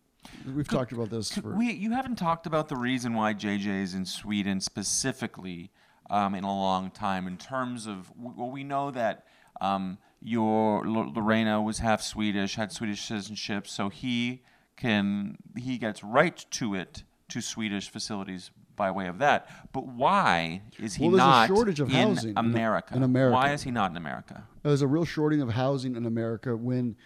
we've 0.54 0.68
talked 0.68 0.92
about 0.92 1.10
this 1.10 1.30
Could 1.30 1.42
for. 1.44 1.54
we, 1.54 1.72
you 1.72 1.90
haven't 1.92 2.16
talked 2.16 2.46
about 2.46 2.68
the 2.68 2.76
reason 2.76 3.14
why 3.14 3.34
JJ 3.34 3.82
is 3.82 3.94
in 3.94 4.04
Sweden 4.04 4.60
specifically 4.60 5.70
um, 6.08 6.34
in 6.34 6.44
a 6.44 6.48
long 6.54 6.90
time 6.90 7.26
in 7.26 7.36
terms 7.36 7.86
of, 7.86 8.10
well, 8.18 8.50
we 8.50 8.64
know 8.64 8.90
that 8.90 9.24
um, 9.60 9.98
your 10.20 10.86
Lorena 10.86 11.62
was 11.62 11.78
half 11.78 12.02
Swedish, 12.02 12.56
had 12.56 12.72
Swedish 12.72 13.02
citizenship, 13.02 13.66
so 13.66 13.88
he 13.88 14.42
can, 14.76 15.36
he 15.56 15.78
gets 15.78 16.02
right 16.02 16.44
to 16.52 16.74
it, 16.74 17.04
to 17.28 17.40
Swedish 17.40 17.88
facilities 17.90 18.50
by 18.76 18.90
way 18.90 19.06
of 19.06 19.18
that. 19.18 19.46
But 19.72 19.86
why 19.86 20.62
is 20.78 20.94
he 20.94 21.02
Well, 21.08 21.12
there's 21.12 21.22
a 21.22 21.26
not 21.26 21.48
shortage 21.48 21.80
of 21.80 21.90
in 21.90 22.08
housing 22.08 22.30
in- 22.30 22.36
America? 22.38 22.96
in 22.96 23.02
America. 23.02 23.34
Why 23.34 23.52
is 23.52 23.62
he 23.62 23.70
not 23.70 23.90
in 23.90 23.96
America? 23.96 24.44
There's 24.62 24.82
a 24.82 24.86
real 24.88 25.04
shorting 25.04 25.42
of 25.42 25.50
housing 25.50 25.96
in 25.96 26.06
America 26.06 26.56
when, 26.56 26.96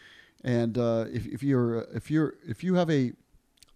and 0.45 0.77
uh, 0.77 1.07
if, 1.11 1.27
if 1.27 1.43
you're 1.43 1.87
if 1.95 2.11
you're 2.11 2.35
if 2.47 2.63
you 2.63 2.75
have 2.75 2.91
a 2.91 3.13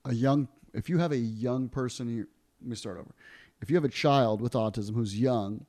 a 0.04 0.14
young 0.14 0.48
if 0.74 0.88
you 0.88 0.98
have 0.98 1.12
a 1.12 1.16
young 1.16 1.68
person, 1.68 2.26
let 2.60 2.68
me 2.68 2.76
start 2.76 2.98
over. 2.98 3.10
If 3.60 3.70
you 3.70 3.76
have 3.76 3.84
a 3.84 3.88
child 3.88 4.40
with 4.40 4.52
autism 4.52 4.94
who's 4.94 5.18
young, 5.18 5.64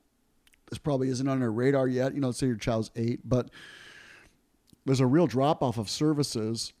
this 0.68 0.78
probably 0.78 1.08
isn't 1.08 1.26
on 1.26 1.40
their 1.40 1.50
radar 1.50 1.88
yet. 1.88 2.14
You 2.14 2.20
know, 2.20 2.30
say 2.30 2.46
your 2.46 2.56
child's 2.56 2.90
eight, 2.94 3.20
but 3.28 3.50
there's 4.84 5.00
a 5.00 5.06
real 5.06 5.26
drop 5.26 5.62
off 5.62 5.78
of 5.78 5.88
services. 5.88 6.72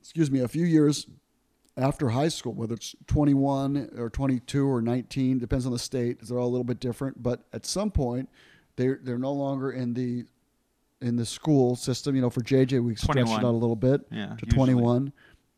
Excuse 0.00 0.30
me, 0.30 0.40
a 0.40 0.48
few 0.48 0.64
years 0.64 1.06
after 1.76 2.10
high 2.10 2.28
school, 2.28 2.54
whether 2.54 2.74
it's 2.74 2.94
21 3.08 3.90
or 3.98 4.08
22 4.08 4.66
or 4.66 4.80
19, 4.80 5.38
depends 5.38 5.66
on 5.66 5.72
the 5.72 5.78
state. 5.78 6.20
They're 6.22 6.38
all 6.38 6.46
a 6.46 6.50
little 6.50 6.64
bit 6.64 6.78
different, 6.78 7.22
but 7.22 7.44
at 7.52 7.66
some 7.66 7.90
point, 7.90 8.28
they're 8.76 9.00
they're 9.02 9.18
no 9.18 9.32
longer 9.32 9.72
in 9.72 9.94
the 9.94 10.26
in 11.04 11.16
the 11.16 11.26
school 11.26 11.76
system. 11.76 12.16
You 12.16 12.22
know, 12.22 12.30
for 12.30 12.40
JJ, 12.40 12.82
we 12.82 12.96
stretched 12.96 13.18
it 13.18 13.28
out 13.28 13.44
a 13.44 13.50
little 13.50 13.76
bit 13.76 14.00
Yeah, 14.10 14.26
to 14.26 14.46
usually. 14.46 14.52
21, 14.74 15.12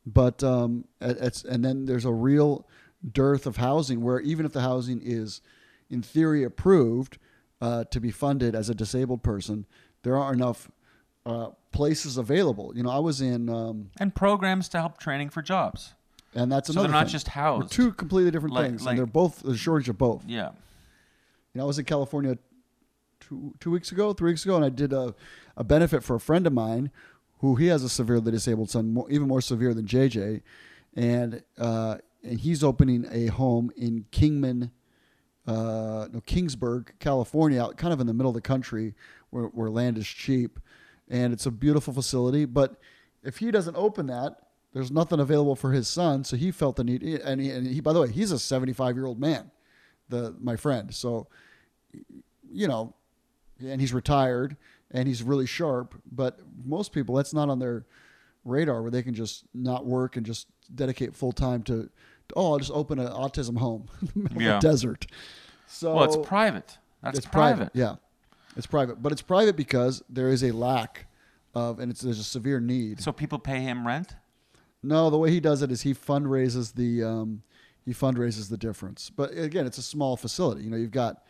but 0.04 0.42
um, 0.42 0.85
at, 1.00 1.16
at, 1.18 1.44
and 1.44 1.64
then 1.64 1.87
there's 1.87 2.04
a 2.04 2.12
real 2.12 2.66
dearth 3.12 3.46
of 3.46 3.56
housing 3.56 4.00
where 4.02 4.20
even 4.20 4.44
if 4.44 4.52
the 4.52 4.61
housing 4.62 5.00
is 5.02 5.40
in 5.88 6.02
theory 6.02 6.42
approved 6.42 7.18
uh, 7.61 7.85
to 7.85 8.00
be 8.00 8.11
funded 8.11 8.54
as 8.54 8.68
a 8.68 8.74
disabled 8.74 9.22
person, 9.22 9.66
there 10.02 10.16
aren't 10.16 10.37
enough 10.40 10.70
uh, 11.24 11.50
places 11.72 12.16
available. 12.16 12.72
You 12.74 12.82
know, 12.82 12.90
I 12.90 12.98
was 12.98 13.20
in, 13.20 13.48
um, 13.48 13.90
And 13.98 14.14
programs 14.14 14.68
to 14.70 14.78
help 14.78 14.98
training 14.98 15.30
for 15.30 15.42
jobs. 15.42 15.94
and 16.35 16.50
that's 16.52 16.66
So 16.68 16.72
another. 16.72 16.88
they're 16.88 16.92
not 17.00 17.06
thing. 17.06 17.12
just 17.12 17.26
They're 17.35 17.62
two 17.68 17.92
completely 17.92 18.30
different 18.30 18.54
Like- 18.54 18.66
things, 18.66 18.82
like- 18.85 18.90
and 18.92 18.98
they're 18.98 19.06
both 19.06 19.42
the 19.42 19.56
shortage 19.56 19.88
of 19.88 19.96
both. 19.98 20.24
Yeah. 20.26 20.50
You 21.54 21.59
know, 21.61 21.64
I 21.64 21.66
was 21.66 21.78
in 21.78 21.85
California 21.85 22.37
two 23.26 23.54
two 23.60 23.70
weeks 23.70 23.92
ago, 23.92 24.12
three 24.12 24.32
weeks 24.32 24.44
ago, 24.44 24.56
and 24.56 24.64
I 24.64 24.68
did 24.68 24.92
a, 24.92 25.14
a 25.56 25.64
benefit 25.64 26.02
for 26.02 26.16
a 26.16 26.20
friend 26.20 26.46
of 26.46 26.52
mine 26.52 26.90
who 27.40 27.56
he 27.56 27.66
has 27.66 27.82
a 27.82 27.88
severely 27.88 28.30
disabled 28.30 28.70
son, 28.70 28.92
more, 28.92 29.10
even 29.10 29.28
more 29.28 29.40
severe 29.40 29.74
than 29.74 29.86
JJ, 29.86 30.42
and 30.94 31.42
uh, 31.58 31.98
and 32.22 32.40
he's 32.40 32.64
opening 32.64 33.06
a 33.10 33.26
home 33.26 33.70
in 33.76 34.06
Kingman, 34.10 34.70
uh, 35.46 36.08
no 36.12 36.20
Kingsburg, 36.26 36.90
California, 36.98 37.62
out 37.62 37.76
kind 37.76 37.92
of 37.92 38.00
in 38.00 38.06
the 38.06 38.14
middle 38.14 38.30
of 38.30 38.34
the 38.34 38.40
country 38.40 38.94
where 39.30 39.44
where 39.46 39.70
land 39.70 39.98
is 39.98 40.06
cheap, 40.06 40.58
and 41.08 41.32
it's 41.32 41.46
a 41.46 41.50
beautiful 41.50 41.92
facility. 41.92 42.44
But 42.44 42.76
if 43.22 43.38
he 43.38 43.50
doesn't 43.50 43.76
open 43.76 44.06
that, 44.06 44.40
there's 44.72 44.90
nothing 44.90 45.20
available 45.20 45.56
for 45.56 45.72
his 45.72 45.88
son, 45.88 46.24
so 46.24 46.36
he 46.36 46.50
felt 46.50 46.76
the 46.76 46.84
need. 46.84 47.02
And 47.02 47.40
he, 47.40 47.50
and 47.50 47.66
he 47.66 47.80
by 47.80 47.92
the 47.92 48.00
way, 48.00 48.10
he's 48.10 48.30
a 48.30 48.38
75 48.38 48.94
year 48.96 49.06
old 49.06 49.20
man, 49.20 49.50
the 50.08 50.34
my 50.40 50.56
friend. 50.56 50.94
So 50.94 51.28
you 52.50 52.68
know, 52.68 52.94
and 53.64 53.80
he's 53.80 53.92
retired 53.92 54.56
and 54.90 55.06
he's 55.08 55.22
really 55.22 55.46
sharp. 55.46 55.94
But 56.10 56.38
most 56.64 56.92
people, 56.92 57.14
that's 57.14 57.34
not 57.34 57.48
on 57.48 57.58
their 57.58 57.84
radar 58.44 58.82
where 58.82 58.90
they 58.90 59.02
can 59.02 59.14
just 59.14 59.44
not 59.54 59.84
work 59.86 60.16
and 60.16 60.24
just 60.24 60.46
dedicate 60.74 61.14
full 61.14 61.32
time 61.32 61.62
to, 61.64 61.82
to, 61.84 62.34
oh, 62.36 62.52
I'll 62.52 62.58
just 62.58 62.70
open 62.72 62.98
an 62.98 63.08
autism 63.08 63.58
home 63.58 63.88
in 64.02 64.08
the 64.14 64.20
middle 64.28 64.42
Yeah. 64.42 64.56
of 64.56 64.62
the 64.62 64.68
desert. 64.68 65.06
So 65.66 65.94
Well, 65.94 66.04
it's 66.04 66.28
private. 66.28 66.78
That's 67.02 67.18
it's 67.18 67.26
private. 67.26 67.70
Yeah, 67.74 67.96
it's 68.56 68.66
private, 68.66 69.02
but 69.02 69.12
it's 69.12 69.22
private 69.22 69.56
because 69.56 70.02
there 70.08 70.28
is 70.28 70.42
a 70.42 70.52
lack 70.52 71.06
of, 71.54 71.78
and 71.80 71.90
it's 71.90 72.00
there's 72.00 72.18
a 72.18 72.24
severe 72.24 72.60
need. 72.60 73.00
So 73.00 73.12
people 73.12 73.38
pay 73.38 73.60
him 73.60 73.86
rent? 73.86 74.14
No, 74.82 75.10
the 75.10 75.18
way 75.18 75.30
he 75.30 75.40
does 75.40 75.62
it 75.62 75.70
is 75.72 75.82
he 75.82 75.92
fundraises 75.94 76.74
the 76.74 77.02
um, 77.04 77.42
he 77.84 77.92
fundraises 77.92 78.48
the 78.48 78.56
difference. 78.56 79.10
But 79.10 79.36
again, 79.36 79.66
it's 79.66 79.78
a 79.78 79.82
small 79.82 80.16
facility. 80.16 80.62
You 80.62 80.70
know, 80.70 80.76
you've 80.76 80.90
got. 80.90 81.24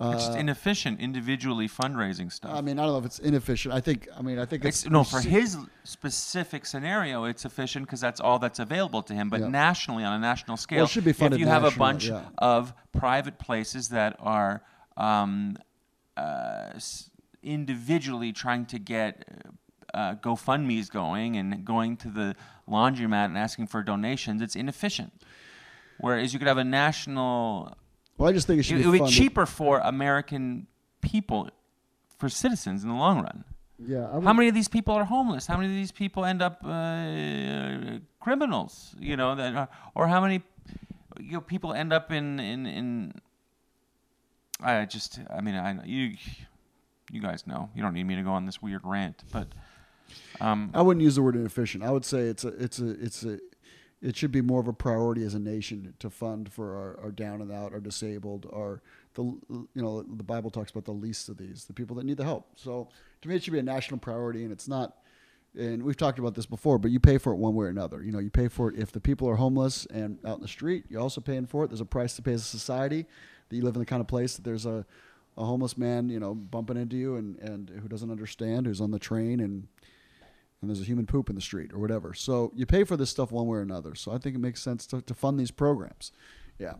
Uh, 0.00 0.12
It's 0.14 0.26
just 0.26 0.38
inefficient 0.38 1.00
individually 1.00 1.68
fundraising 1.68 2.32
stuff. 2.32 2.52
I 2.54 2.60
mean, 2.60 2.78
I 2.78 2.82
don't 2.84 2.92
know 2.92 2.98
if 2.98 3.04
it's 3.04 3.18
inefficient. 3.18 3.74
I 3.74 3.80
think. 3.80 4.08
I 4.18 4.22
mean, 4.22 4.38
I 4.38 4.46
think 4.46 4.64
it's, 4.64 4.82
It's, 4.84 4.90
no, 4.90 5.04
for 5.04 5.20
his 5.20 5.56
specific 5.84 6.66
scenario, 6.66 7.24
it's 7.24 7.44
efficient 7.44 7.86
because 7.86 8.00
that's 8.00 8.20
all 8.20 8.38
that's 8.38 8.58
available 8.58 9.02
to 9.04 9.14
him. 9.14 9.28
But 9.28 9.40
Yeah. 9.40 9.48
nationally, 9.48 10.02
on 10.02 10.12
a 10.12 10.18
national 10.18 10.56
scale, 10.56 10.84
it 10.84 10.90
should 10.90 11.04
be 11.04 11.12
funded 11.12 11.40
if 11.40 11.40
you 11.40 11.46
have 11.46 11.64
a 11.64 11.70
bunch 11.70 12.06
yeah. 12.06 12.22
of 12.38 12.72
private 12.92 13.38
places 13.38 13.90
that 13.90 14.16
are 14.18 14.62
um, 14.96 15.56
uh, 16.16 16.78
individually 17.42 18.32
trying 18.32 18.66
to 18.66 18.78
get 18.78 19.24
uh, 19.94 20.14
GoFundMe's 20.14 20.88
going 20.88 21.36
and 21.36 21.64
going 21.64 21.96
to 21.98 22.08
the 22.08 22.34
laundromat 22.68 23.26
and 23.26 23.38
asking 23.38 23.66
for 23.66 23.82
donations, 23.82 24.40
it's 24.40 24.56
inefficient. 24.56 25.12
Whereas 25.98 26.32
you 26.32 26.38
could 26.38 26.48
have 26.48 26.58
a 26.58 26.64
national 26.64 27.76
Well, 28.18 28.28
I 28.28 28.32
just 28.32 28.46
think 28.46 28.60
it 28.60 28.62
should 28.64 28.76
it, 28.76 28.78
be 28.80 28.84
it 28.84 29.00
would 29.00 29.06
be 29.06 29.10
cheaper 29.10 29.46
for 29.46 29.78
American 29.80 30.66
people, 31.00 31.50
for 32.18 32.28
citizens 32.28 32.82
in 32.82 32.88
the 32.88 32.94
long 32.94 33.22
run. 33.22 33.44
Yeah. 33.78 34.20
How 34.20 34.32
many 34.32 34.48
of 34.48 34.54
these 34.54 34.68
people 34.68 34.94
are 34.94 35.04
homeless? 35.04 35.46
How 35.46 35.56
many 35.56 35.68
of 35.68 35.74
these 35.74 35.92
people 35.92 36.24
end 36.24 36.40
up 36.40 36.60
uh, 36.64 37.98
criminals? 38.20 38.94
You 39.00 39.16
know 39.16 39.34
that, 39.34 39.54
are, 39.54 39.68
or 39.94 40.06
how 40.06 40.20
many 40.20 40.42
you 41.18 41.32
know, 41.32 41.40
people 41.40 41.72
end 41.72 41.92
up 41.92 42.12
in 42.12 42.38
in 42.38 42.66
in? 42.66 43.12
I 44.60 44.84
just, 44.84 45.18
I 45.28 45.40
mean, 45.40 45.56
I 45.56 45.84
you, 45.84 46.16
you 47.10 47.20
guys 47.20 47.46
know. 47.46 47.70
You 47.74 47.82
don't 47.82 47.94
need 47.94 48.04
me 48.04 48.14
to 48.14 48.22
go 48.22 48.30
on 48.30 48.46
this 48.46 48.62
weird 48.62 48.82
rant, 48.84 49.24
but 49.32 49.48
um, 50.40 50.70
I 50.74 50.82
wouldn't 50.82 51.02
use 51.02 51.16
the 51.16 51.22
word 51.22 51.34
inefficient. 51.34 51.82
I 51.82 51.90
would 51.90 52.04
say 52.04 52.20
it's 52.20 52.44
a 52.44 52.48
it's 52.48 52.78
a 52.78 52.90
it's 52.90 53.24
a 53.24 53.40
it 54.02 54.16
should 54.16 54.32
be 54.32 54.42
more 54.42 54.60
of 54.60 54.66
a 54.66 54.72
priority 54.72 55.24
as 55.24 55.34
a 55.34 55.38
nation 55.38 55.94
to 56.00 56.10
fund 56.10 56.52
for 56.52 56.76
our, 56.76 57.04
our 57.04 57.10
down 57.12 57.40
and 57.40 57.52
out, 57.52 57.72
our 57.72 57.80
disabled, 57.80 58.46
our 58.52 58.82
the 59.14 59.22
you 59.22 59.68
know 59.74 60.02
the 60.02 60.24
Bible 60.24 60.50
talks 60.50 60.72
about 60.72 60.84
the 60.84 60.92
least 60.92 61.28
of 61.28 61.36
these, 61.36 61.64
the 61.64 61.72
people 61.72 61.94
that 61.96 62.04
need 62.04 62.16
the 62.16 62.24
help. 62.24 62.48
So 62.56 62.88
to 63.22 63.28
me, 63.28 63.36
it 63.36 63.44
should 63.44 63.52
be 63.52 63.60
a 63.60 63.62
national 63.62 64.00
priority, 64.00 64.42
and 64.42 64.52
it's 64.52 64.68
not. 64.68 64.96
And 65.56 65.82
we've 65.82 65.98
talked 65.98 66.18
about 66.18 66.34
this 66.34 66.46
before, 66.46 66.78
but 66.78 66.90
you 66.90 66.98
pay 66.98 67.18
for 67.18 67.30
it 67.32 67.36
one 67.36 67.54
way 67.54 67.66
or 67.66 67.68
another. 67.68 68.02
You 68.02 68.10
know, 68.10 68.18
you 68.18 68.30
pay 68.30 68.48
for 68.48 68.70
it 68.70 68.78
if 68.78 68.90
the 68.90 69.00
people 69.00 69.28
are 69.28 69.36
homeless 69.36 69.86
and 69.86 70.18
out 70.24 70.36
in 70.36 70.42
the 70.42 70.48
street. 70.48 70.86
You're 70.88 71.02
also 71.02 71.20
paying 71.20 71.44
for 71.44 71.62
it. 71.64 71.68
There's 71.68 71.82
a 71.82 71.84
price 71.84 72.16
to 72.16 72.22
pay 72.22 72.32
as 72.32 72.40
a 72.40 72.44
society 72.44 73.04
that 73.48 73.56
you 73.56 73.62
live 73.62 73.76
in 73.76 73.80
the 73.80 73.86
kind 73.86 74.00
of 74.00 74.08
place 74.08 74.34
that 74.36 74.44
there's 74.44 74.64
a, 74.64 74.86
a 75.36 75.44
homeless 75.44 75.76
man, 75.76 76.08
you 76.08 76.18
know, 76.18 76.34
bumping 76.34 76.78
into 76.78 76.96
you 76.96 77.16
and, 77.16 77.38
and 77.40 77.68
who 77.68 77.86
doesn't 77.86 78.10
understand, 78.10 78.64
who's 78.64 78.80
on 78.80 78.92
the 78.92 78.98
train 78.98 79.40
and 79.40 79.68
and 80.62 80.70
there's 80.70 80.80
a 80.80 80.84
human 80.84 81.04
poop 81.04 81.28
in 81.28 81.34
the 81.34 81.42
street 81.42 81.72
or 81.74 81.78
whatever. 81.78 82.14
So 82.14 82.52
you 82.54 82.64
pay 82.64 82.84
for 82.84 82.96
this 82.96 83.10
stuff 83.10 83.30
one 83.32 83.46
way 83.46 83.58
or 83.58 83.62
another. 83.62 83.94
So 83.94 84.12
I 84.12 84.18
think 84.18 84.36
it 84.36 84.38
makes 84.38 84.62
sense 84.62 84.86
to, 84.86 85.02
to 85.02 85.12
fund 85.12 85.38
these 85.38 85.50
programs. 85.50 86.12
Yeah, 86.58 86.74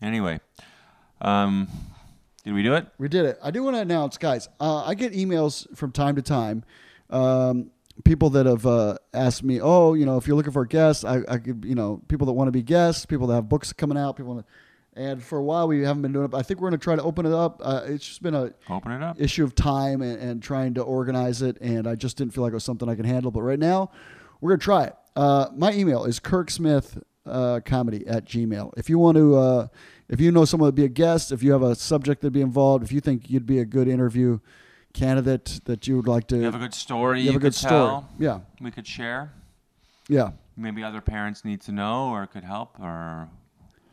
anyway, 0.00 0.40
um, 1.20 1.68
did 2.44 2.54
we 2.54 2.62
do 2.62 2.74
it? 2.74 2.86
we 2.98 3.08
did 3.08 3.26
it. 3.26 3.38
I 3.42 3.50
do 3.50 3.62
want 3.62 3.76
to 3.76 3.82
announce, 3.82 4.16
guys. 4.16 4.48
Uh, 4.60 4.84
I 4.84 4.94
get 4.94 5.12
emails 5.12 5.66
from 5.76 5.92
time 5.92 6.16
to 6.16 6.22
time. 6.22 6.64
Um, 7.10 7.70
people 8.04 8.30
that 8.30 8.46
have 8.46 8.64
uh, 8.66 8.96
asked 9.12 9.42
me, 9.42 9.60
oh, 9.60 9.94
you 9.94 10.06
know, 10.06 10.16
if 10.16 10.26
you're 10.26 10.36
looking 10.36 10.52
for 10.52 10.62
a 10.62 10.68
guest, 10.68 11.04
I, 11.04 11.22
I 11.28 11.38
could, 11.38 11.64
you 11.66 11.74
know, 11.74 12.00
people 12.08 12.26
that 12.26 12.32
want 12.34 12.48
to 12.48 12.52
be 12.52 12.62
guests, 12.62 13.04
people 13.06 13.26
that 13.28 13.34
have 13.34 13.48
books 13.48 13.72
coming 13.72 13.98
out, 13.98 14.16
people 14.16 14.34
want 14.34 14.46
to. 14.46 14.52
And 14.98 15.22
for 15.22 15.38
a 15.38 15.42
while, 15.42 15.68
we 15.68 15.82
haven't 15.82 16.02
been 16.02 16.12
doing 16.12 16.24
it. 16.24 16.28
But 16.32 16.38
I 16.38 16.42
think 16.42 16.60
we're 16.60 16.70
going 16.70 16.80
to 16.80 16.84
try 16.84 16.96
to 16.96 17.02
open 17.02 17.24
it 17.24 17.32
up. 17.32 17.60
Uh, 17.64 17.82
it's 17.86 18.04
just 18.04 18.20
been 18.22 18.34
a 18.34 18.52
Open 18.68 18.90
it 18.92 19.02
up. 19.02 19.20
issue 19.20 19.44
of 19.44 19.54
time 19.54 20.02
and, 20.02 20.20
and 20.20 20.42
trying 20.42 20.74
to 20.74 20.82
organize 20.82 21.40
it, 21.40 21.56
and 21.60 21.86
I 21.86 21.94
just 21.94 22.16
didn't 22.16 22.34
feel 22.34 22.42
like 22.42 22.50
it 22.50 22.54
was 22.54 22.64
something 22.64 22.88
I 22.88 22.96
could 22.96 23.06
handle. 23.06 23.30
But 23.30 23.42
right 23.42 23.58
now, 23.60 23.90
we're 24.40 24.50
gonna 24.50 24.58
try 24.58 24.84
it. 24.84 24.96
Uh, 25.14 25.46
my 25.56 25.72
email 25.72 26.04
is 26.04 26.18
kirksmith 26.18 27.00
uh, 27.26 27.60
comedy 27.64 28.06
at 28.08 28.24
gmail. 28.24 28.72
If 28.76 28.90
you 28.90 28.98
want 28.98 29.16
to, 29.18 29.36
uh, 29.36 29.66
if 30.08 30.20
you 30.20 30.32
know 30.32 30.44
someone 30.44 30.66
that'd 30.66 30.74
be 30.76 30.84
a 30.84 30.88
guest, 30.88 31.30
if 31.30 31.42
you 31.44 31.52
have 31.52 31.62
a 31.62 31.74
subject 31.76 32.20
that'd 32.22 32.32
be 32.32 32.40
involved, 32.40 32.82
if 32.82 32.90
you 32.90 33.00
think 33.00 33.30
you'd 33.30 33.46
be 33.46 33.58
a 33.60 33.64
good 33.64 33.86
interview 33.86 34.40
candidate 34.94 35.60
that 35.66 35.86
you 35.86 35.96
would 35.96 36.08
like 36.08 36.26
to, 36.28 36.36
You 36.36 36.44
have 36.44 36.54
a 36.54 36.58
good 36.58 36.74
story. 36.74 37.20
you 37.20 37.26
have 37.26 37.36
a 37.36 37.38
could 37.38 37.42
good 37.42 37.54
story. 37.54 37.70
tell, 37.70 38.08
Yeah, 38.18 38.40
We 38.60 38.70
could 38.70 38.86
share. 38.86 39.32
yeah. 40.08 40.30
Maybe 40.56 40.82
other 40.82 41.00
parents 41.00 41.44
need 41.44 41.60
to 41.62 41.72
know, 41.72 42.08
or 42.10 42.26
could 42.26 42.42
help, 42.42 42.80
or 42.80 43.28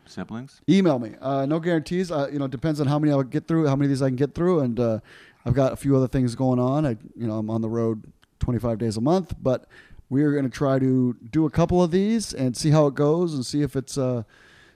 siblings. 0.08 0.60
Email 0.68 0.98
me. 0.98 1.14
Uh, 1.20 1.46
no 1.46 1.60
guarantees. 1.60 2.10
Uh, 2.10 2.28
you 2.32 2.38
know, 2.38 2.46
depends 2.46 2.80
on 2.80 2.86
how 2.86 2.98
many 2.98 3.12
I'll 3.12 3.22
get 3.22 3.46
through, 3.46 3.66
how 3.66 3.76
many 3.76 3.86
of 3.86 3.90
these 3.90 4.02
I 4.02 4.08
can 4.08 4.16
get 4.16 4.34
through, 4.34 4.60
and 4.60 4.78
uh, 4.78 5.00
I've 5.44 5.54
got 5.54 5.72
a 5.72 5.76
few 5.76 5.96
other 5.96 6.08
things 6.08 6.34
going 6.34 6.58
on. 6.58 6.86
I, 6.86 6.96
you 7.14 7.26
know, 7.26 7.38
I'm 7.38 7.50
on 7.50 7.60
the 7.60 7.68
road 7.68 8.04
25 8.40 8.78
days 8.78 8.96
a 8.96 9.00
month, 9.00 9.34
but 9.40 9.66
we 10.08 10.22
are 10.22 10.32
going 10.32 10.44
to 10.44 10.50
try 10.50 10.78
to 10.78 11.16
do 11.30 11.46
a 11.46 11.50
couple 11.50 11.82
of 11.82 11.90
these 11.90 12.32
and 12.32 12.56
see 12.56 12.70
how 12.70 12.86
it 12.86 12.94
goes, 12.94 13.34
and 13.34 13.44
see 13.44 13.62
if 13.62 13.76
it's 13.76 13.98
uh, 13.98 14.22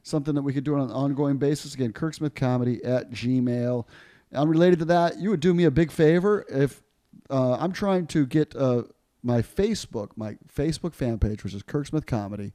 something 0.02 0.34
that 0.34 0.42
we 0.42 0.52
could 0.52 0.64
do 0.64 0.74
on 0.74 0.80
an 0.80 0.90
ongoing 0.90 1.38
basis. 1.38 1.74
Again, 1.74 1.92
Kirksmith 1.92 2.34
Comedy 2.34 2.82
at 2.84 3.10
Gmail. 3.10 3.84
Unrelated 4.32 4.78
to 4.78 4.84
that, 4.86 5.18
you 5.18 5.30
would 5.30 5.40
do 5.40 5.52
me 5.54 5.64
a 5.64 5.70
big 5.70 5.90
favor 5.90 6.44
if 6.48 6.82
uh, 7.30 7.54
I'm 7.54 7.72
trying 7.72 8.06
to 8.08 8.26
get 8.26 8.54
uh, 8.54 8.84
my 9.22 9.42
Facebook, 9.42 10.10
my 10.16 10.36
Facebook 10.54 10.94
fan 10.94 11.18
page, 11.18 11.44
which 11.44 11.54
is 11.54 11.62
Kirksmith 11.62 12.06
Comedy, 12.06 12.52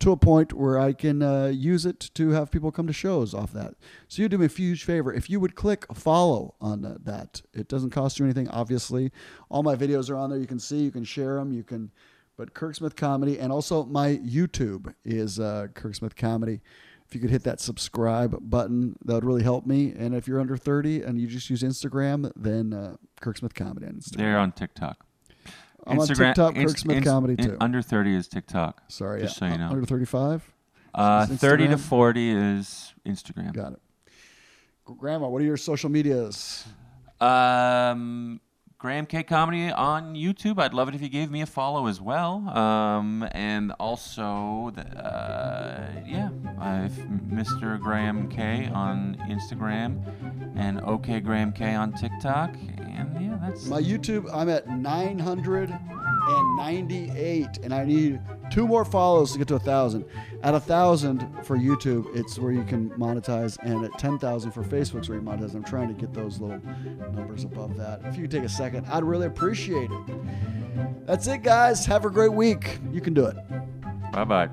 to 0.00 0.12
a 0.12 0.16
point 0.16 0.52
where 0.52 0.78
I 0.78 0.92
can 0.92 1.22
uh, 1.22 1.46
use 1.46 1.86
it 1.86 2.10
to 2.14 2.30
have 2.30 2.50
people 2.50 2.70
come 2.70 2.86
to 2.86 2.92
shows 2.92 3.32
off 3.32 3.52
that. 3.52 3.74
So 4.08 4.22
you 4.22 4.28
do 4.28 4.38
me 4.38 4.46
a 4.46 4.48
huge 4.48 4.84
favor 4.84 5.12
if 5.12 5.30
you 5.30 5.40
would 5.40 5.54
click 5.54 5.86
follow 5.94 6.54
on 6.60 6.98
that. 7.04 7.42
It 7.54 7.68
doesn't 7.68 7.90
cost 7.90 8.18
you 8.18 8.24
anything, 8.26 8.48
obviously. 8.48 9.10
All 9.48 9.62
my 9.62 9.74
videos 9.74 10.10
are 10.10 10.16
on 10.16 10.30
there. 10.30 10.38
You 10.38 10.46
can 10.46 10.58
see, 10.58 10.78
you 10.78 10.90
can 10.90 11.04
share 11.04 11.36
them, 11.36 11.52
you 11.52 11.62
can. 11.62 11.90
But 12.36 12.52
Kirk 12.52 12.74
Smith 12.74 12.96
Comedy 12.96 13.38
and 13.38 13.50
also 13.50 13.84
my 13.84 14.16
YouTube 14.16 14.94
is 15.06 15.40
uh, 15.40 15.68
Kirksmith 15.72 16.16
Comedy. 16.16 16.60
If 17.08 17.14
you 17.14 17.20
could 17.20 17.30
hit 17.30 17.44
that 17.44 17.60
subscribe 17.60 18.36
button, 18.50 18.96
that 19.04 19.14
would 19.14 19.24
really 19.24 19.42
help 19.44 19.64
me. 19.64 19.94
And 19.96 20.14
if 20.14 20.28
you're 20.28 20.40
under 20.40 20.56
30 20.56 21.02
and 21.02 21.18
you 21.18 21.28
just 21.28 21.48
use 21.48 21.62
Instagram, 21.62 22.30
then 22.36 22.74
uh, 22.74 22.96
Kirksmith 23.22 23.54
Comedy 23.54 23.86
on 23.86 23.94
Instagram. 23.94 24.16
They're 24.18 24.38
on 24.38 24.52
TikTok. 24.52 25.05
I'm 25.86 25.98
on 26.00 26.06
TikTok, 26.06 26.56
Inst- 26.56 26.76
Kirksmith 26.76 26.96
Inst- 26.96 27.08
Comedy 27.08 27.36
too. 27.36 27.56
under 27.60 27.82
30 27.82 28.14
is 28.14 28.28
TikTok. 28.28 28.82
Sorry, 28.88 29.20
just 29.22 29.40
yeah. 29.40 29.48
so 29.48 29.52
you 29.52 29.58
know. 29.58 29.68
Under 29.70 29.86
35? 29.86 30.52
Uh, 30.94 31.26
30 31.26 31.68
to 31.68 31.78
40 31.78 32.30
is 32.30 32.94
Instagram. 33.06 33.52
Got 33.52 33.74
it. 33.74 33.80
Grandma, 34.84 35.28
what 35.28 35.42
are 35.42 35.44
your 35.44 35.56
social 35.56 35.90
medias? 35.90 36.64
Um, 37.20 38.40
Graham 38.86 39.04
K 39.04 39.24
Comedy 39.24 39.72
on 39.72 40.14
YouTube. 40.14 40.60
I'd 40.60 40.72
love 40.72 40.88
it 40.88 40.94
if 40.94 41.02
you 41.02 41.08
gave 41.08 41.28
me 41.28 41.40
a 41.40 41.46
follow 41.46 41.88
as 41.88 42.00
well. 42.00 42.48
Um, 42.50 43.28
and 43.32 43.72
also, 43.80 44.70
the, 44.76 44.82
uh, 44.82 45.90
yeah, 46.06 46.30
I've 46.60 46.92
Mr. 46.92 47.80
Graham 47.80 48.28
K 48.28 48.70
on 48.72 49.16
Instagram 49.28 50.00
and 50.56 50.80
OK 50.82 51.18
Graham 51.18 51.50
K 51.50 51.74
on 51.74 51.94
TikTok. 51.94 52.54
And 52.78 53.20
yeah, 53.20 53.36
that's 53.42 53.66
My 53.66 53.82
YouTube, 53.82 54.30
I'm 54.32 54.48
at 54.48 54.68
998, 54.68 57.58
and 57.64 57.74
I 57.74 57.84
need 57.84 58.20
two 58.50 58.66
more 58.66 58.84
follows 58.84 59.32
to 59.32 59.38
get 59.38 59.48
to 59.48 59.54
a 59.56 59.60
thousand. 59.60 60.04
At 60.42 60.54
a 60.54 60.60
thousand 60.60 61.26
for 61.44 61.56
YouTube, 61.56 62.14
it's 62.14 62.38
where 62.38 62.52
you 62.52 62.64
can 62.64 62.90
monetize, 62.90 63.58
and 63.62 63.84
at 63.84 63.98
10,000 63.98 64.50
for 64.50 64.62
Facebook's 64.62 65.08
where 65.08 65.18
you 65.18 65.24
monetize. 65.24 65.54
I'm 65.54 65.64
trying 65.64 65.88
to 65.88 65.94
get 65.94 66.12
those 66.12 66.40
little 66.40 66.60
numbers 67.12 67.44
above 67.44 67.76
that. 67.76 68.00
If 68.04 68.16
you 68.16 68.22
could 68.22 68.30
take 68.30 68.44
a 68.44 68.48
second, 68.48 68.86
I'd 68.86 69.04
really 69.04 69.26
appreciate 69.26 69.90
it. 69.90 71.06
That's 71.06 71.26
it, 71.26 71.42
guys. 71.42 71.86
Have 71.86 72.04
a 72.04 72.10
great 72.10 72.32
week. 72.32 72.78
You 72.92 73.00
can 73.00 73.14
do 73.14 73.24
it. 73.26 73.36
bye 74.12 74.24
bye. 74.24 74.48